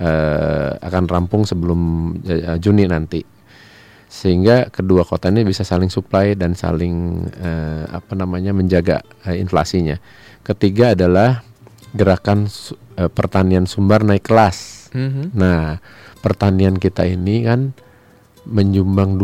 eh, 0.00 0.70
akan 0.80 1.04
rampung 1.06 1.44
sebelum 1.44 1.80
eh, 2.24 2.56
Juni 2.56 2.88
nanti 2.88 3.40
sehingga 4.10 4.66
kedua 4.74 5.06
kota 5.06 5.30
ini 5.30 5.46
bisa 5.46 5.62
saling 5.62 5.86
supply 5.86 6.34
dan 6.34 6.58
saling 6.58 7.24
eh, 7.38 7.86
apa 7.86 8.18
namanya 8.18 8.50
menjaga 8.50 9.06
eh, 9.22 9.38
inflasinya. 9.38 10.02
Ketiga 10.42 10.98
adalah 10.98 11.46
gerakan 11.94 12.50
eh, 12.98 13.06
pertanian 13.06 13.70
sumber 13.70 14.02
naik 14.02 14.26
kelas. 14.26 14.90
Mhm. 14.90 15.30
Nah, 15.38 15.78
pertanian 16.26 16.74
kita 16.74 17.06
ini 17.06 17.46
kan 17.46 17.70
menyumbang 18.50 19.14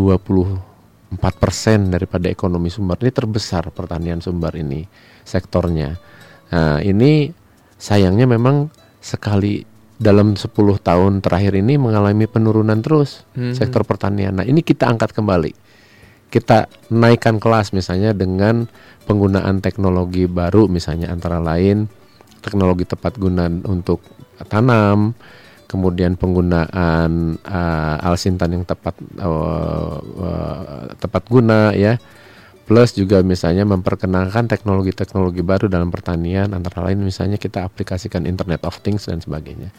24% 1.12 1.92
daripada 1.94 2.26
ekonomi 2.26 2.66
sumber. 2.68 2.98
Ini 2.98 3.12
terbesar 3.14 3.70
pertanian 3.70 4.18
sumber 4.18 4.54
ini 4.58 4.82
sektornya. 5.22 5.94
Nah, 6.50 6.82
ini 6.82 7.30
sayangnya 7.78 8.26
memang 8.26 8.70
sekali 8.98 9.62
dalam 9.96 10.36
10 10.36 10.76
tahun 10.82 11.24
terakhir 11.24 11.56
ini 11.56 11.80
mengalami 11.80 12.28
penurunan 12.28 12.76
terus 12.84 13.24
Mhm. 13.32 13.54
sektor 13.56 13.82
pertanian. 13.86 14.36
Nah, 14.36 14.44
ini 14.44 14.60
kita 14.60 14.84
angkat 14.90 15.16
kembali. 15.16 15.54
Kita 16.26 16.66
naikkan 16.90 17.38
kelas 17.38 17.70
misalnya 17.72 18.12
dengan 18.12 18.66
penggunaan 19.06 19.62
teknologi 19.62 20.26
baru 20.26 20.66
misalnya 20.66 21.08
antara 21.14 21.38
lain 21.38 21.86
teknologi 22.42 22.86
tepat 22.86 23.18
guna 23.18 23.50
untuk 23.66 24.02
tanam, 24.46 25.18
kemudian 25.66 26.14
penggunaan 26.14 27.36
uh, 27.42 28.06
alsintan 28.06 28.56
yang 28.56 28.64
tepat 28.64 28.94
uh, 29.18 29.98
uh, 30.00 30.82
tepat 30.98 31.22
guna 31.26 31.74
ya. 31.74 31.98
Plus 32.66 32.98
juga 32.98 33.22
misalnya 33.22 33.62
memperkenalkan 33.62 34.50
teknologi-teknologi 34.50 35.38
baru 35.38 35.70
dalam 35.70 35.94
pertanian 35.94 36.50
antara 36.50 36.82
lain 36.90 36.98
misalnya 36.98 37.38
kita 37.38 37.62
aplikasikan 37.62 38.26
Internet 38.26 38.66
of 38.66 38.82
Things 38.82 39.06
dan 39.06 39.22
sebagainya. 39.22 39.70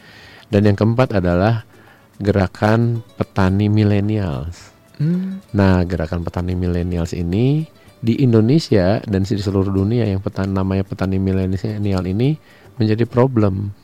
Dan 0.48 0.64
yang 0.64 0.76
keempat 0.76 1.12
adalah 1.12 1.68
gerakan 2.16 3.04
petani 3.20 3.68
millennials. 3.68 4.72
Hmm. 4.96 5.44
Nah, 5.52 5.84
gerakan 5.84 6.24
petani 6.24 6.56
millennials 6.56 7.12
ini 7.12 7.68
di 7.98 8.18
Indonesia 8.22 9.02
dan 9.04 9.26
di 9.26 9.36
seluruh 9.36 9.74
dunia 9.74 10.06
yang 10.06 10.22
petani 10.22 10.54
namanya 10.54 10.86
petani 10.86 11.18
milenial 11.18 12.02
ini 12.06 12.38
menjadi 12.78 13.04
problem. 13.06 13.74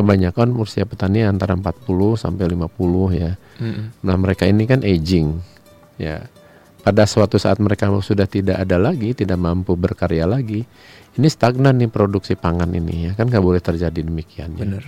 Kebanyakan 0.00 0.56
usia 0.56 0.88
petani 0.88 1.20
antara 1.20 1.52
40 1.52 2.16
sampai 2.16 2.48
50 2.48 3.12
ya. 3.12 3.36
Mhm. 3.60 4.00
Nah, 4.00 4.16
mereka 4.16 4.48
ini 4.48 4.64
kan 4.64 4.80
aging. 4.80 5.36
Ya. 6.00 6.32
pada 6.80 7.04
suatu 7.04 7.36
saat 7.36 7.60
mereka 7.60 7.92
sudah 8.00 8.24
tidak 8.24 8.56
ada 8.56 8.80
lagi, 8.80 9.12
tidak 9.12 9.36
mampu 9.36 9.76
berkarya 9.76 10.24
lagi, 10.24 10.64
ini 11.18 11.28
stagnan 11.28 11.76
nih 11.76 11.90
produksi 11.90 12.38
pangan 12.38 12.70
ini 12.70 13.10
ya 13.10 13.12
kan 13.18 13.26
nggak 13.26 13.42
boleh 13.42 13.60
terjadi 13.60 14.00
demikian. 14.00 14.54
Ya. 14.54 14.64
Benar. 14.64 14.84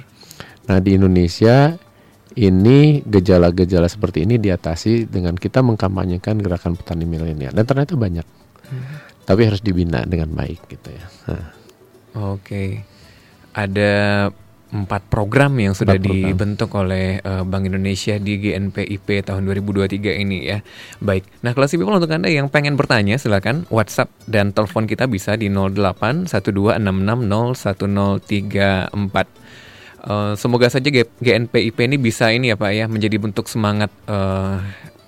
Nah 0.70 0.78
di 0.78 0.90
Indonesia 0.94 1.74
ini 2.38 3.04
gejala-gejala 3.04 3.90
seperti 3.90 4.24
ini 4.24 4.40
diatasi 4.40 5.10
dengan 5.10 5.36
kita 5.36 5.60
mengkampanyekan 5.60 6.40
gerakan 6.40 6.78
petani 6.78 7.04
milenial 7.04 7.52
dan 7.52 7.64
ternyata 7.68 7.92
banyak, 7.98 8.24
hmm. 8.24 9.28
tapi 9.28 9.40
harus 9.44 9.60
dibina 9.60 10.06
dengan 10.08 10.32
baik 10.32 10.60
gitu 10.70 10.88
ya. 10.88 11.06
Nah. 11.28 11.46
Oke, 12.12 12.84
ada 13.56 13.92
empat 14.72 15.04
program 15.12 15.52
yang 15.60 15.76
sudah 15.76 16.00
program. 16.00 16.32
dibentuk 16.32 16.72
oleh 16.72 17.20
uh, 17.20 17.44
Bank 17.44 17.68
Indonesia 17.68 18.16
di 18.16 18.40
GNPIP 18.40 19.28
tahun 19.28 19.44
2023 19.44 20.24
ini 20.24 20.48
ya. 20.48 20.64
Baik. 20.98 21.28
Nah, 21.44 21.52
kelas 21.52 21.76
people 21.76 21.92
untuk 21.92 22.08
Anda 22.08 22.32
yang 22.32 22.48
pengen 22.48 22.80
bertanya 22.80 23.20
silakan 23.20 23.68
WhatsApp 23.68 24.08
dan 24.24 24.56
telepon 24.56 24.88
kita 24.88 25.04
bisa 25.04 25.36
di 25.36 25.52
08 25.52 26.26
Uh, 30.02 30.34
semoga 30.34 30.66
saja 30.66 30.90
GNPIP 31.22 31.78
ini 31.86 31.94
bisa 31.94 32.34
ini 32.34 32.50
ya 32.50 32.58
Pak 32.58 32.72
ya 32.74 32.90
menjadi 32.90 33.22
bentuk 33.22 33.46
semangat 33.46 33.86
uh, 34.10 34.58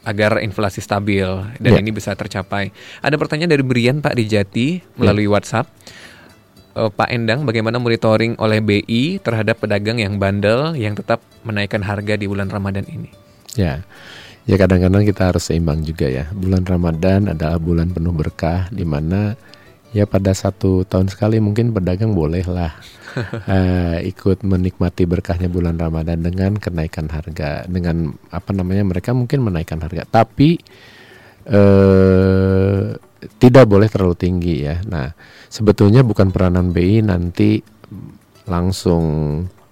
agar 0.04 0.38
inflasi 0.44 0.78
stabil 0.84 1.26
dan 1.58 1.72
yeah. 1.74 1.82
ini 1.82 1.90
bisa 1.90 2.12
tercapai. 2.14 2.70
Ada 3.00 3.16
pertanyaan 3.16 3.50
dari 3.58 3.64
Brian 3.64 3.98
Pak 4.04 4.14
di 4.14 4.24
Jati 4.28 4.68
melalui 5.00 5.26
yeah. 5.26 5.34
WhatsApp 5.34 5.66
uh, 6.74 6.90
Pak 6.90 7.08
Endang 7.10 7.46
bagaimana 7.46 7.78
monitoring 7.78 8.36
oleh 8.38 8.60
BI 8.60 9.22
terhadap 9.22 9.62
pedagang 9.62 10.02
yang 10.02 10.18
bandel 10.18 10.74
yang 10.74 10.98
tetap 10.98 11.22
menaikkan 11.46 11.80
harga 11.82 12.18
di 12.18 12.26
bulan 12.26 12.50
Ramadan 12.50 12.84
ini? 12.90 13.10
Ya. 13.54 13.82
Ya 14.44 14.60
kadang-kadang 14.60 15.08
kita 15.08 15.32
harus 15.32 15.48
seimbang 15.48 15.80
juga 15.88 16.04
ya. 16.04 16.28
Bulan 16.36 16.68
Ramadan 16.68 17.32
adalah 17.32 17.56
bulan 17.56 17.88
penuh 17.88 18.12
berkah 18.12 18.68
di 18.68 18.84
mana 18.84 19.32
ya 19.94 20.04
pada 20.04 20.34
satu 20.34 20.82
tahun 20.84 21.06
sekali 21.08 21.38
mungkin 21.38 21.70
pedagang 21.70 22.18
bolehlah 22.18 22.74
uh, 23.46 23.98
ikut 24.10 24.42
menikmati 24.42 25.06
berkahnya 25.06 25.46
bulan 25.46 25.78
Ramadan 25.78 26.18
dengan 26.18 26.58
kenaikan 26.58 27.06
harga 27.06 27.62
dengan 27.70 28.10
apa 28.34 28.50
namanya 28.50 28.82
mereka 28.82 29.14
mungkin 29.14 29.46
menaikkan 29.46 29.78
harga 29.78 30.02
tapi 30.10 30.58
uh, 31.46 32.98
tidak 33.38 33.64
boleh 33.68 33.88
terlalu 33.88 34.16
tinggi 34.16 34.64
ya. 34.64 34.80
Nah, 34.86 35.12
sebetulnya 35.48 36.04
bukan 36.04 36.30
peranan 36.30 36.70
BI 36.70 37.04
nanti 37.04 37.60
langsung 38.44 39.04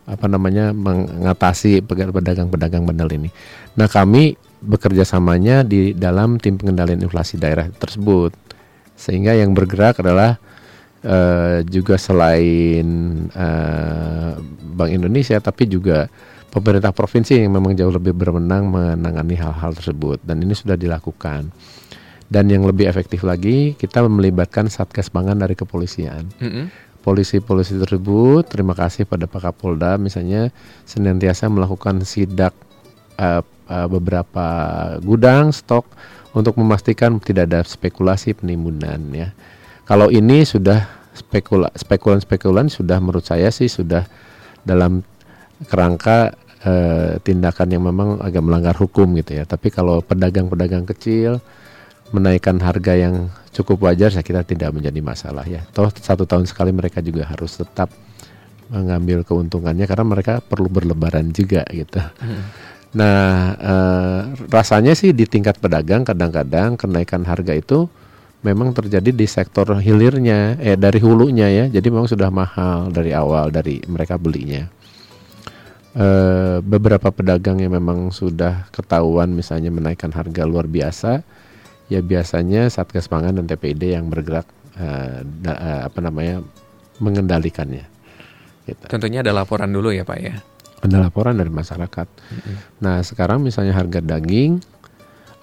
apa 0.03 0.27
namanya 0.27 0.75
mengatasi 0.75 1.85
pedagang-pedagang 1.87 2.85
bandel 2.85 3.11
ini. 3.15 3.31
Nah, 3.79 3.87
kami 3.87 4.35
bekerja 4.63 5.03
samanya 5.03 5.67
di 5.67 5.93
dalam 5.93 6.39
tim 6.39 6.59
pengendalian 6.59 7.03
inflasi 7.03 7.37
daerah 7.37 7.67
tersebut. 7.71 8.35
Sehingga 8.95 9.35
yang 9.35 9.55
bergerak 9.57 9.99
adalah 9.99 10.39
uh, 11.03 11.61
juga 11.67 11.99
selain 11.99 12.87
uh, 13.35 14.39
Bank 14.73 14.91
Indonesia 14.91 15.37
tapi 15.43 15.67
juga 15.69 16.07
pemerintah 16.53 16.93
provinsi 16.95 17.41
yang 17.43 17.53
memang 17.53 17.75
jauh 17.75 17.93
lebih 17.93 18.15
berwenang 18.15 18.69
menangani 18.69 19.37
hal-hal 19.37 19.73
tersebut 19.73 20.23
dan 20.23 20.41
ini 20.41 20.55
sudah 20.55 20.79
dilakukan. 20.79 21.49
Dan 22.33 22.49
yang 22.49 22.65
lebih 22.65 22.89
efektif 22.89 23.29
lagi, 23.29 23.77
kita 23.77 24.01
melibatkan 24.09 24.73
Satgas 24.73 25.13
Pangan 25.13 25.37
dari 25.37 25.53
kepolisian. 25.53 26.33
Polisi-polisi 27.05 27.77
tersebut, 27.77 28.49
terima 28.49 28.73
kasih 28.73 29.05
pada 29.05 29.29
Pak 29.29 29.53
Kapolda, 29.53 30.01
misalnya 30.01 30.49
senantiasa 30.89 31.53
melakukan 31.53 32.01
sidak 32.09 32.57
uh, 33.21 33.45
uh, 33.69 33.89
beberapa 33.91 34.47
gudang 35.05 35.53
stok 35.53 35.85
untuk 36.33 36.57
memastikan 36.57 37.21
tidak 37.21 37.53
ada 37.53 37.61
spekulasi 37.67 38.33
penimbunan 38.33 39.03
ya. 39.13 39.29
Kalau 39.85 40.09
ini 40.09 40.47
sudah 40.49 40.89
spekula 41.13 41.69
spekulan-spekulan 41.77 42.73
sudah 42.73 42.97
menurut 42.97 43.29
saya 43.29 43.53
sih 43.53 43.69
sudah 43.69 44.09
dalam 44.65 45.05
kerangka 45.69 46.33
uh, 46.65 47.21
tindakan 47.21 47.69
yang 47.69 47.85
memang 47.85 48.23
agak 48.25 48.41
melanggar 48.41 48.79
hukum 48.79 49.13
gitu 49.21 49.37
ya. 49.37 49.45
Tapi 49.45 49.69
kalau 49.69 50.01
pedagang-pedagang 50.01 50.89
kecil 50.89 51.43
menaikkan 52.13 52.61
harga 52.61 52.93
yang 52.95 53.33
cukup 53.53 53.89
wajar 53.89 54.13
saya 54.13 54.25
kira 54.25 54.45
tidak 54.45 54.73
menjadi 54.73 55.01
masalah 55.01 55.45
ya. 55.49 55.65
Toh 55.73 55.89
satu 55.93 56.29
tahun 56.29 56.45
sekali 56.45 56.71
mereka 56.71 57.01
juga 57.01 57.27
harus 57.27 57.57
tetap 57.57 57.93
mengambil 58.73 59.21
keuntungannya 59.25 59.85
karena 59.85 60.05
mereka 60.07 60.41
perlu 60.41 60.69
berlebaran 60.69 61.29
juga 61.33 61.65
gitu. 61.73 62.01
Hmm. 62.01 62.43
Nah 62.93 63.57
eh, 63.57 64.21
rasanya 64.49 64.93
sih 64.93 65.13
di 65.17 65.25
tingkat 65.29 65.61
pedagang 65.61 66.05
kadang-kadang 66.05 66.77
kenaikan 66.77 67.25
harga 67.25 67.53
itu 67.57 67.89
memang 68.43 68.75
terjadi 68.75 69.15
di 69.15 69.27
sektor 69.29 69.71
hilirnya, 69.79 70.59
eh 70.59 70.77
dari 70.77 70.99
hulunya 71.01 71.49
ya. 71.49 71.65
Jadi 71.69 71.87
memang 71.89 72.09
sudah 72.11 72.29
mahal 72.29 72.93
dari 72.93 73.17
awal 73.17 73.49
dari 73.49 73.81
mereka 73.89 74.21
belinya. 74.21 74.69
Eh, 75.93 76.59
beberapa 76.65 77.13
pedagang 77.13 77.61
yang 77.61 77.77
memang 77.77 78.09
sudah 78.09 78.65
ketahuan 78.73 79.29
misalnya 79.29 79.69
menaikkan 79.69 80.09
harga 80.09 80.49
luar 80.49 80.65
biasa 80.65 81.21
ya 81.93 82.01
biasanya 82.01 82.73
Satgas 82.73 83.07
Pangan 83.13 83.37
dan 83.37 83.45
TPID 83.45 83.93
yang 83.93 84.09
bergerak 84.09 84.49
uh, 84.81 85.21
da, 85.23 85.53
uh, 85.53 85.81
apa 85.93 85.99
namanya 86.01 86.41
mengendalikannya. 86.97 87.85
Gitu. 88.65 88.85
Tentunya 88.89 89.21
ada 89.21 89.37
laporan 89.37 89.69
dulu 89.69 89.93
ya 89.93 90.09
Pak 90.09 90.19
ya. 90.23 90.41
Ada 90.83 90.99
laporan 90.99 91.37
dari 91.37 91.53
masyarakat. 91.53 92.09
Mm-hmm. 92.09 92.57
Nah 92.81 93.05
sekarang 93.05 93.45
misalnya 93.45 93.77
harga 93.77 94.03
daging, 94.03 94.59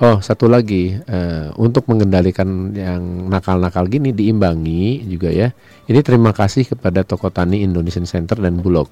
oh 0.02 0.18
satu 0.20 0.50
lagi 0.50 0.98
uh, 0.98 1.54
untuk 1.56 1.88
mengendalikan 1.88 2.74
yang 2.76 3.30
nakal-nakal 3.30 3.88
gini 3.88 4.12
diimbangi 4.12 5.06
juga 5.08 5.30
ya. 5.30 5.54
Ini 5.86 6.00
terima 6.02 6.34
kasih 6.34 6.68
kepada 6.76 7.06
toko 7.06 7.30
tani 7.32 7.62
Indonesian 7.64 8.10
Center 8.10 8.40
dan 8.42 8.60
Bulog. 8.60 8.90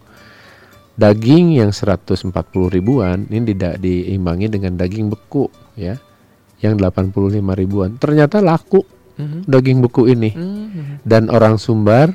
Daging 0.98 1.62
yang 1.62 1.70
140 1.70 2.34
ribuan 2.74 3.30
ini 3.30 3.54
tidak 3.54 3.78
diimbangi 3.78 4.50
dengan 4.50 4.82
daging 4.82 5.13
beku 5.13 5.46
ya 5.78 5.93
yang 6.63 6.80
85 6.80 7.38
ribuan. 7.54 7.98
Ternyata 7.98 8.41
laku 8.41 8.82
mm-hmm. 9.17 9.41
daging 9.46 9.80
beku 9.84 10.10
ini. 10.10 10.32
Mm-hmm. 10.34 11.06
Dan 11.06 11.30
orang 11.30 11.62
Sumbar 11.62 12.13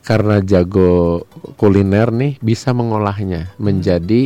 karena 0.00 0.40
jago 0.40 1.22
kuliner 1.60 2.10
nih 2.10 2.40
bisa 2.40 2.72
mengolahnya 2.72 3.50
mm-hmm. 3.50 3.62
menjadi 3.62 4.22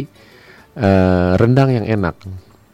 uh, 0.78 1.32
rendang 1.40 1.70
yang 1.72 1.86
enak. 1.86 2.16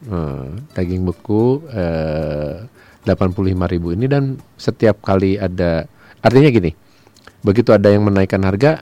Uh, 0.00 0.56
daging 0.72 1.04
beku 1.04 1.60
uh, 1.68 2.64
85 3.04 3.72
ribu 3.72 3.92
ini 3.92 4.08
dan 4.08 4.40
setiap 4.56 5.04
kali 5.04 5.36
ada 5.36 5.84
artinya 6.24 6.48
gini 6.48 6.72
begitu 7.44 7.72
ada 7.72 7.88
yang 7.92 8.04
menaikkan 8.08 8.40
harga 8.44 8.80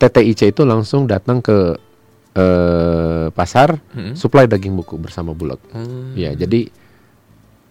TTIC 0.00 0.56
itu 0.56 0.64
langsung 0.64 1.04
datang 1.04 1.44
ke 1.44 1.76
uh, 2.36 3.28
pasar 3.36 3.76
hmm. 3.92 4.16
supply 4.16 4.48
daging 4.48 4.72
buku 4.72 4.96
bersama 4.96 5.36
Bulog. 5.36 5.60
Hmm. 5.76 6.16
Ya, 6.16 6.32
jadi 6.32 6.72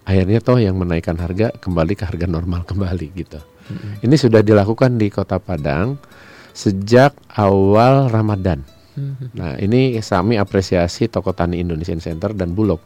akhirnya 0.09 0.41
toh 0.41 0.57
yang 0.57 0.73
menaikkan 0.73 1.13
harga 1.21 1.53
kembali 1.53 1.93
ke 1.93 2.09
harga 2.09 2.25
normal 2.25 2.65
kembali 2.65 3.07
gitu. 3.13 3.37
Hmm. 3.69 4.01
Ini 4.01 4.15
sudah 4.17 4.41
dilakukan 4.41 4.97
di 4.97 5.13
Kota 5.13 5.37
Padang 5.37 6.01
sejak 6.49 7.13
awal 7.37 8.09
Ramadan. 8.09 8.65
Hmm. 8.97 9.29
Nah, 9.37 9.53
ini 9.61 10.01
kami 10.01 10.41
apresiasi 10.41 11.05
toko 11.13 11.29
tani 11.37 11.61
Indonesian 11.61 12.01
Center 12.01 12.33
dan 12.33 12.57
Bulog. 12.57 12.81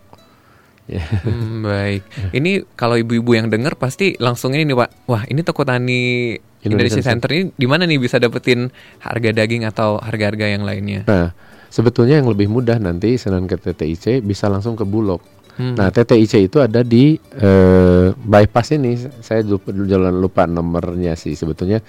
Hmm, 0.83 1.63
baik. 1.63 2.03
Ini 2.43 2.67
kalau 2.75 2.99
ibu-ibu 2.99 3.31
yang 3.39 3.47
dengar 3.47 3.79
pasti 3.79 4.19
langsung 4.19 4.51
ini 4.51 4.67
nih 4.67 4.75
Pak. 4.75 5.07
Wah, 5.07 5.23
ini 5.31 5.39
toko 5.39 5.63
tani 5.63 6.36
Indonesian, 6.36 6.75
Indonesian 6.75 7.05
Center 7.07 7.29
ini 7.31 7.43
di 7.55 7.67
mana 7.71 7.88
nih 7.88 8.03
bisa 8.03 8.19
dapetin 8.19 8.67
harga 8.99 9.31
daging 9.31 9.63
atau 9.63 9.95
harga-harga 10.03 10.43
yang 10.43 10.67
lainnya? 10.67 11.07
Nah, 11.07 11.31
sebetulnya 11.71 12.19
yang 12.19 12.27
lebih 12.27 12.51
mudah 12.51 12.83
nanti 12.83 13.15
Senan 13.15 13.47
ke 13.47 13.55
TTIC 13.55 14.27
bisa 14.27 14.51
langsung 14.51 14.75
ke 14.75 14.83
Bulog. 14.83 15.23
Hmm. 15.57 15.77
Nah 15.77 15.93
TTIC 15.93 16.49
itu 16.49 16.57
ada 16.57 16.81
di 16.81 17.17
uh, 17.37 18.09
bypass 18.17 18.73
ini. 18.73 18.97
Saya 19.21 19.45
lupa, 19.45 19.69
jalan 19.73 20.15
lupa 20.17 20.49
nomornya 20.49 21.13
sih 21.13 21.37
sebetulnya. 21.37 21.81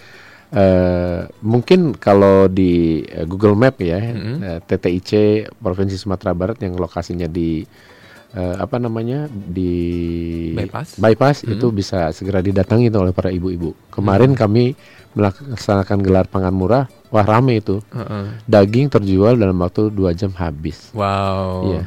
Uh, 0.54 1.26
mungkin 1.42 1.98
kalau 1.98 2.46
di 2.46 3.02
uh, 3.10 3.26
Google 3.26 3.58
Map 3.58 3.80
ya 3.82 3.98
hmm. 3.98 4.36
uh, 4.38 4.60
TTIC 4.62 5.10
Provinsi 5.58 5.98
Sumatera 5.98 6.30
Barat 6.30 6.62
yang 6.62 6.78
lokasinya 6.78 7.26
di 7.26 7.66
uh, 8.38 8.56
apa 8.62 8.78
namanya 8.78 9.26
di 9.30 9.74
bypass, 10.54 11.00
bypass 11.00 11.36
hmm. 11.42 11.58
itu 11.58 11.66
bisa 11.74 12.12
segera 12.14 12.38
didatangi 12.38 12.86
oleh 12.92 13.10
para 13.10 13.34
ibu-ibu. 13.34 13.74
Kemarin 13.90 14.36
hmm. 14.36 14.38
kami 14.38 14.64
melaksanakan 15.14 15.98
gelar 16.02 16.26
pangan 16.26 16.54
murah, 16.54 16.84
wah 17.10 17.26
rame 17.26 17.62
itu. 17.62 17.78
Uh 17.94 17.98
-uh. 18.02 18.24
Daging 18.46 18.90
terjual 18.90 19.38
dalam 19.38 19.58
waktu 19.62 19.90
dua 19.90 20.10
jam 20.14 20.34
habis. 20.34 20.90
Wow. 20.90 21.82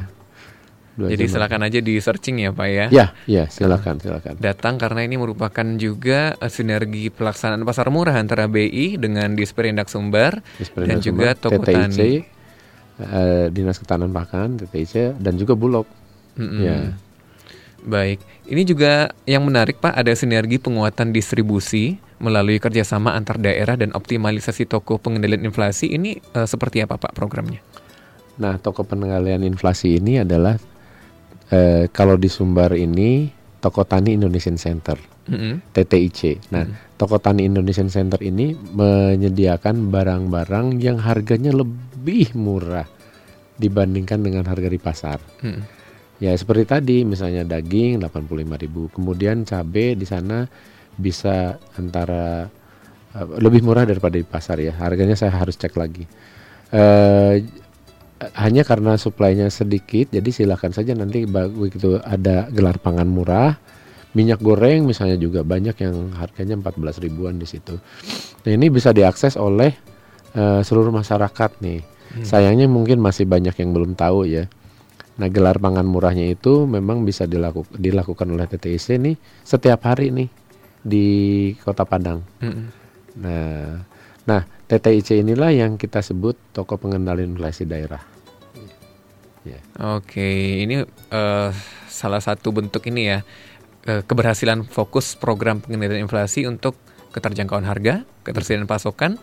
Iya. 0.98 1.14
Jadi 1.14 1.24
silakan 1.30 1.62
aja 1.62 1.78
di 1.78 1.94
searching 2.02 2.42
ya 2.42 2.50
Pak 2.50 2.66
ya. 2.66 2.86
Ya, 2.90 3.06
ya 3.30 3.44
silakan 3.46 4.02
silakan. 4.02 4.34
Datang 4.42 4.82
karena 4.82 5.06
ini 5.06 5.14
merupakan 5.14 5.66
juga 5.78 6.34
uh, 6.42 6.50
sinergi 6.50 7.14
pelaksanaan 7.14 7.62
pasar 7.62 7.86
murah 7.94 8.18
antara 8.18 8.50
BI 8.50 8.98
dengan 8.98 9.38
Disperindak 9.38 9.86
Sumber 9.86 10.42
Disperindak 10.58 10.90
dan 10.90 10.96
juga 10.98 11.28
toko 11.38 11.62
TTIC, 11.62 11.70
tani. 11.70 12.12
Uh, 12.98 13.46
Dinas 13.54 13.78
Ketahanan 13.78 14.10
Pangan 14.10 14.58
TTIC 14.58 15.22
dan 15.22 15.38
juga 15.38 15.54
Bulog. 15.54 15.86
Mm 16.34 16.48
-hmm. 16.50 16.60
Ya. 16.66 16.78
Baik, 17.78 18.18
ini 18.50 18.66
juga 18.66 19.14
yang 19.22 19.46
menarik 19.46 19.78
Pak, 19.78 19.94
ada 19.94 20.10
sinergi 20.18 20.58
penguatan 20.58 21.14
distribusi 21.14 22.02
melalui 22.18 22.58
kerjasama 22.58 23.14
antar 23.14 23.38
daerah 23.38 23.78
dan 23.78 23.94
optimalisasi 23.94 24.66
toko 24.66 24.98
pengendalian 24.98 25.46
inflasi. 25.46 25.94
Ini 25.94 26.18
uh, 26.34 26.42
seperti 26.42 26.82
apa 26.82 26.98
Pak 26.98 27.14
programnya? 27.14 27.62
Nah, 28.42 28.58
toko 28.58 28.82
pengendalian 28.82 29.46
inflasi 29.46 30.02
ini 30.02 30.22
adalah 30.26 30.58
uh, 31.52 31.84
kalau 31.92 32.16
di 32.16 32.28
Sumbar 32.30 32.72
ini 32.76 33.30
Toko 33.58 33.82
Tani 33.82 34.14
Indonesian 34.14 34.54
Center, 34.54 34.94
mm-hmm. 35.26 35.74
TTIC. 35.74 36.54
Nah, 36.54 36.62
mm-hmm. 36.62 36.94
Toko 36.94 37.18
Tani 37.18 37.42
Indonesian 37.42 37.90
Center 37.90 38.22
ini 38.22 38.54
menyediakan 38.54 39.90
barang-barang 39.90 40.78
yang 40.78 41.02
harganya 41.02 41.50
lebih 41.50 42.38
murah 42.38 42.86
dibandingkan 43.58 44.22
dengan 44.22 44.46
harga 44.46 44.68
di 44.70 44.78
pasar. 44.78 45.18
Mm-hmm. 45.42 45.62
Ya 46.18 46.34
seperti 46.34 46.64
tadi, 46.66 46.96
misalnya 47.02 47.46
daging 47.46 48.02
85.000, 48.02 48.94
kemudian 48.94 49.46
cabai 49.46 49.94
di 49.94 50.06
sana 50.06 50.46
bisa 50.98 51.58
antara 51.78 52.46
uh, 53.14 53.26
lebih 53.38 53.62
murah 53.62 53.86
daripada 53.86 54.18
di 54.18 54.26
pasar 54.26 54.58
ya. 54.58 54.74
Harganya 54.74 55.14
saya 55.14 55.34
harus 55.34 55.54
cek 55.58 55.74
lagi. 55.78 56.06
Uh, 56.74 57.38
hanya 58.38 58.62
karena 58.62 58.94
suplainya 58.94 59.50
sedikit, 59.50 60.14
jadi 60.14 60.30
silakan 60.30 60.70
saja 60.70 60.94
nanti 60.94 61.26
begitu 61.26 61.98
ada 61.98 62.46
gelar 62.54 62.78
pangan 62.78 63.10
murah, 63.10 63.58
minyak 64.14 64.38
goreng 64.38 64.86
misalnya 64.86 65.18
juga 65.18 65.42
banyak 65.42 65.74
yang 65.82 66.14
harganya 66.14 66.54
14 66.62 67.02
ribuan 67.02 67.36
di 67.36 67.50
situ. 67.50 67.76
Nah 68.46 68.50
ini 68.54 68.70
bisa 68.70 68.94
diakses 68.94 69.34
oleh 69.34 69.74
uh, 70.38 70.62
seluruh 70.62 70.94
masyarakat 70.94 71.50
nih. 71.58 71.82
Hmm. 71.82 72.24
Sayangnya 72.24 72.70
mungkin 72.70 73.02
masih 73.02 73.26
banyak 73.26 73.58
yang 73.58 73.74
belum 73.74 73.98
tahu 73.98 74.30
ya. 74.30 74.46
Nah 75.18 75.26
gelar 75.26 75.58
pangan 75.58 75.84
murahnya 75.84 76.30
itu 76.30 76.62
memang 76.62 77.02
bisa 77.02 77.26
dilaku, 77.26 77.66
dilakukan 77.74 78.30
oleh 78.30 78.46
TTIC 78.46 79.02
nih 79.02 79.16
setiap 79.42 79.82
hari 79.82 80.14
nih 80.14 80.30
di 80.86 81.06
Kota 81.58 81.82
Padang. 81.82 82.22
Hmm. 82.38 82.70
Nah 83.18 83.82
Nah, 84.28 84.44
TTIC 84.44 85.24
inilah 85.24 85.48
yang 85.56 85.80
kita 85.80 86.04
sebut 86.04 86.36
toko 86.52 86.76
pengendalian 86.76 87.32
inflasi 87.32 87.64
daerah. 87.64 88.17
Yeah. 89.48 89.62
Oke, 89.96 90.28
ini 90.68 90.84
uh, 91.12 91.50
salah 91.88 92.20
satu 92.20 92.52
bentuk 92.52 92.84
ini 92.86 93.08
ya 93.08 93.18
uh, 93.88 94.02
keberhasilan 94.04 94.68
fokus 94.68 95.16
program 95.16 95.64
pengendalian 95.64 96.04
inflasi 96.04 96.44
untuk 96.44 96.76
keterjangkauan 97.08 97.64
harga, 97.64 98.04
ketersediaan 98.22 98.68
pasokan, 98.68 99.16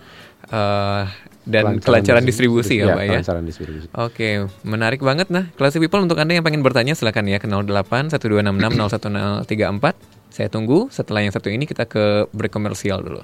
uh, 0.50 1.06
dan 1.46 1.78
kelancaran, 1.78 2.26
distribusi, 2.26 2.82
ya, 2.82 2.90
ya 2.90 2.96
Pak 2.98 3.04
ya. 3.06 3.42
distribusi. 3.46 3.86
Oke, 3.94 4.50
menarik 4.66 5.06
banget 5.06 5.30
nah. 5.30 5.46
Classy 5.54 5.78
People 5.78 6.02
untuk 6.02 6.18
Anda 6.18 6.34
yang 6.34 6.42
pengen 6.42 6.66
bertanya 6.66 6.98
silakan 6.98 7.30
ya 7.30 7.38
ke 7.38 7.46
08 7.46 8.10
1266 8.18 9.46
01034. 9.46 10.34
Saya 10.34 10.50
tunggu. 10.50 10.90
Setelah 10.90 11.22
yang 11.22 11.32
satu 11.32 11.54
ini 11.54 11.70
kita 11.70 11.86
ke 11.86 12.26
break 12.34 12.52
komersial 12.52 13.06
dulu. 13.06 13.22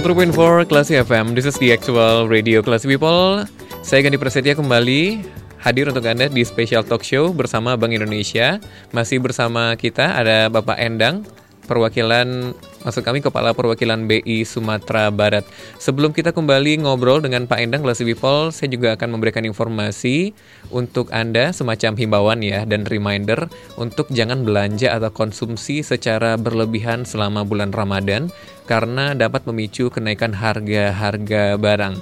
103.4 0.00 0.64
Classy 0.64 0.96
FM, 0.96 1.36
this 1.36 1.44
is 1.44 1.60
the 1.60 1.76
actual 1.76 2.24
radio 2.24 2.64
Classy 2.64 2.88
People. 2.88 3.44
Saya 3.84 4.00
Gandhi 4.00 4.16
Prasetya 4.16 4.56
kembali 4.56 5.20
hadir 5.60 5.92
untuk 5.92 6.08
Anda 6.08 6.24
di 6.32 6.40
special 6.40 6.88
talk 6.88 7.04
show 7.04 7.36
bersama 7.36 7.76
Bank 7.76 7.92
Indonesia. 7.92 8.56
Masih 8.96 9.20
bersama 9.20 9.76
kita 9.76 10.16
ada 10.16 10.48
Bapak 10.48 10.80
Endang, 10.80 11.28
perwakilan 11.68 12.56
maksud 12.80 13.04
kami 13.04 13.20
Kepala 13.20 13.52
Perwakilan 13.52 14.08
BI 14.08 14.40
Sumatera 14.48 15.12
Barat. 15.12 15.44
Sebelum 15.76 16.16
kita 16.16 16.32
kembali 16.32 16.82
ngobrol 16.82 17.20
dengan 17.20 17.44
Pak 17.44 17.60
Endang 17.60 17.84
Classy 17.84 18.08
People, 18.08 18.50
saya 18.50 18.72
juga 18.72 18.96
akan 18.96 19.14
memberikan 19.14 19.44
informasi 19.44 20.32
untuk 20.72 21.12
Anda 21.12 21.52
semacam 21.52 21.94
himbauan 22.00 22.40
ya 22.40 22.64
dan 22.64 22.88
reminder 22.88 23.52
untuk 23.76 24.08
jangan 24.10 24.48
belanja 24.48 24.96
atau 24.96 25.12
konsumsi 25.12 25.84
secara 25.84 26.40
berlebihan 26.40 27.04
selama 27.04 27.44
bulan 27.44 27.70
Ramadan 27.70 28.32
karena 28.70 29.18
dapat 29.18 29.42
memicu 29.50 29.90
kenaikan 29.90 30.30
harga-harga 30.30 31.58
barang. 31.58 31.98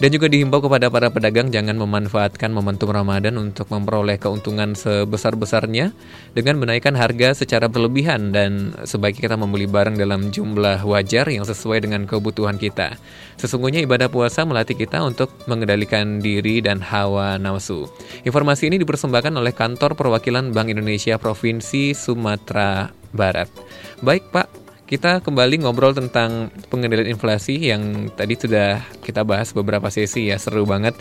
Dan 0.00 0.16
juga 0.16 0.32
dihimbau 0.32 0.64
kepada 0.64 0.88
para 0.88 1.12
pedagang 1.12 1.52
jangan 1.52 1.76
memanfaatkan 1.76 2.56
momentum 2.56 2.88
Ramadan 2.88 3.36
untuk 3.36 3.68
memperoleh 3.68 4.16
keuntungan 4.16 4.72
sebesar-besarnya 4.72 5.92
dengan 6.32 6.56
menaikkan 6.56 6.96
harga 6.96 7.36
secara 7.36 7.68
berlebihan 7.68 8.32
dan 8.32 8.72
sebaiknya 8.88 9.28
kita 9.28 9.36
membeli 9.36 9.68
barang 9.68 10.00
dalam 10.00 10.32
jumlah 10.32 10.80
wajar 10.88 11.28
yang 11.28 11.44
sesuai 11.44 11.84
dengan 11.84 12.08
kebutuhan 12.08 12.56
kita. 12.56 12.96
Sesungguhnya 13.36 13.84
ibadah 13.84 14.08
puasa 14.08 14.48
melatih 14.48 14.72
kita 14.72 15.04
untuk 15.04 15.36
mengendalikan 15.44 16.16
diri 16.16 16.64
dan 16.64 16.80
hawa 16.80 17.36
nafsu. 17.36 17.84
Informasi 18.24 18.72
ini 18.72 18.80
dipersembahkan 18.80 19.36
oleh 19.36 19.52
Kantor 19.52 20.00
Perwakilan 20.00 20.56
Bank 20.56 20.72
Indonesia 20.72 21.20
Provinsi 21.20 21.92
Sumatera 21.92 22.88
Barat. 23.12 23.52
Baik 24.00 24.32
Pak, 24.32 24.59
kita 24.90 25.22
kembali 25.22 25.62
ngobrol 25.62 25.94
tentang 25.94 26.50
pengendalian 26.66 27.14
inflasi 27.14 27.70
yang 27.70 28.10
tadi 28.10 28.34
sudah 28.34 28.82
kita 29.06 29.22
bahas 29.22 29.54
beberapa 29.54 29.86
sesi 29.86 30.34
ya, 30.34 30.36
seru 30.42 30.66
banget. 30.66 30.98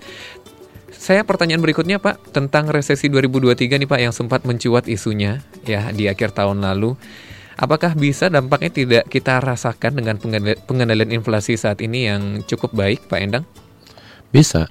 Saya 0.93 1.25
pertanyaan 1.25 1.65
berikutnya 1.65 1.97
Pak, 1.97 2.29
tentang 2.29 2.69
resesi 2.69 3.09
2023 3.09 3.81
nih 3.81 3.89
Pak 3.89 3.99
yang 4.05 4.13
sempat 4.13 4.45
mencuat 4.45 4.85
isunya 4.85 5.41
ya 5.65 5.89
di 5.89 6.05
akhir 6.05 6.37
tahun 6.37 6.61
lalu. 6.61 6.93
Apakah 7.57 7.97
bisa 7.97 8.29
dampaknya 8.29 8.69
tidak 8.69 9.03
kita 9.09 9.41
rasakan 9.41 9.97
dengan 9.97 10.21
pengendalian 10.69 11.09
inflasi 11.09 11.57
saat 11.57 11.81
ini 11.81 12.05
yang 12.05 12.45
cukup 12.45 12.77
baik 12.77 13.09
Pak 13.09 13.19
Endang? 13.19 13.45
Bisa. 14.29 14.69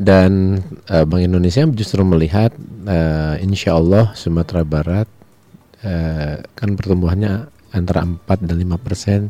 Dan 0.00 0.64
uh, 0.88 1.04
Bank 1.04 1.22
Indonesia 1.22 1.68
justru 1.68 2.00
melihat 2.08 2.56
uh, 2.88 3.36
insya 3.36 3.76
Allah 3.76 4.16
Sumatera 4.16 4.64
Barat 4.64 5.08
uh, 5.84 6.40
kan 6.56 6.72
pertumbuhannya 6.72 7.55
antara 7.76 8.02
4 8.02 8.48
dan 8.48 8.56
5 8.56 8.80
persen 8.80 9.20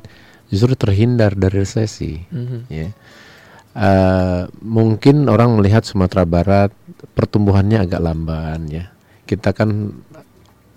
justru 0.50 0.78
terhindar 0.78 1.34
dari 1.34 1.66
resesi. 1.66 2.22
Mm-hmm. 2.30 2.60
Ya. 2.70 2.88
Uh, 3.76 4.48
mungkin 4.64 5.28
orang 5.28 5.52
melihat 5.60 5.84
Sumatera 5.84 6.24
Barat 6.24 6.72
pertumbuhannya 7.12 7.82
agak 7.82 8.00
lamban 8.00 8.64
ya. 8.72 8.88
Kita 9.26 9.52
kan 9.52 9.92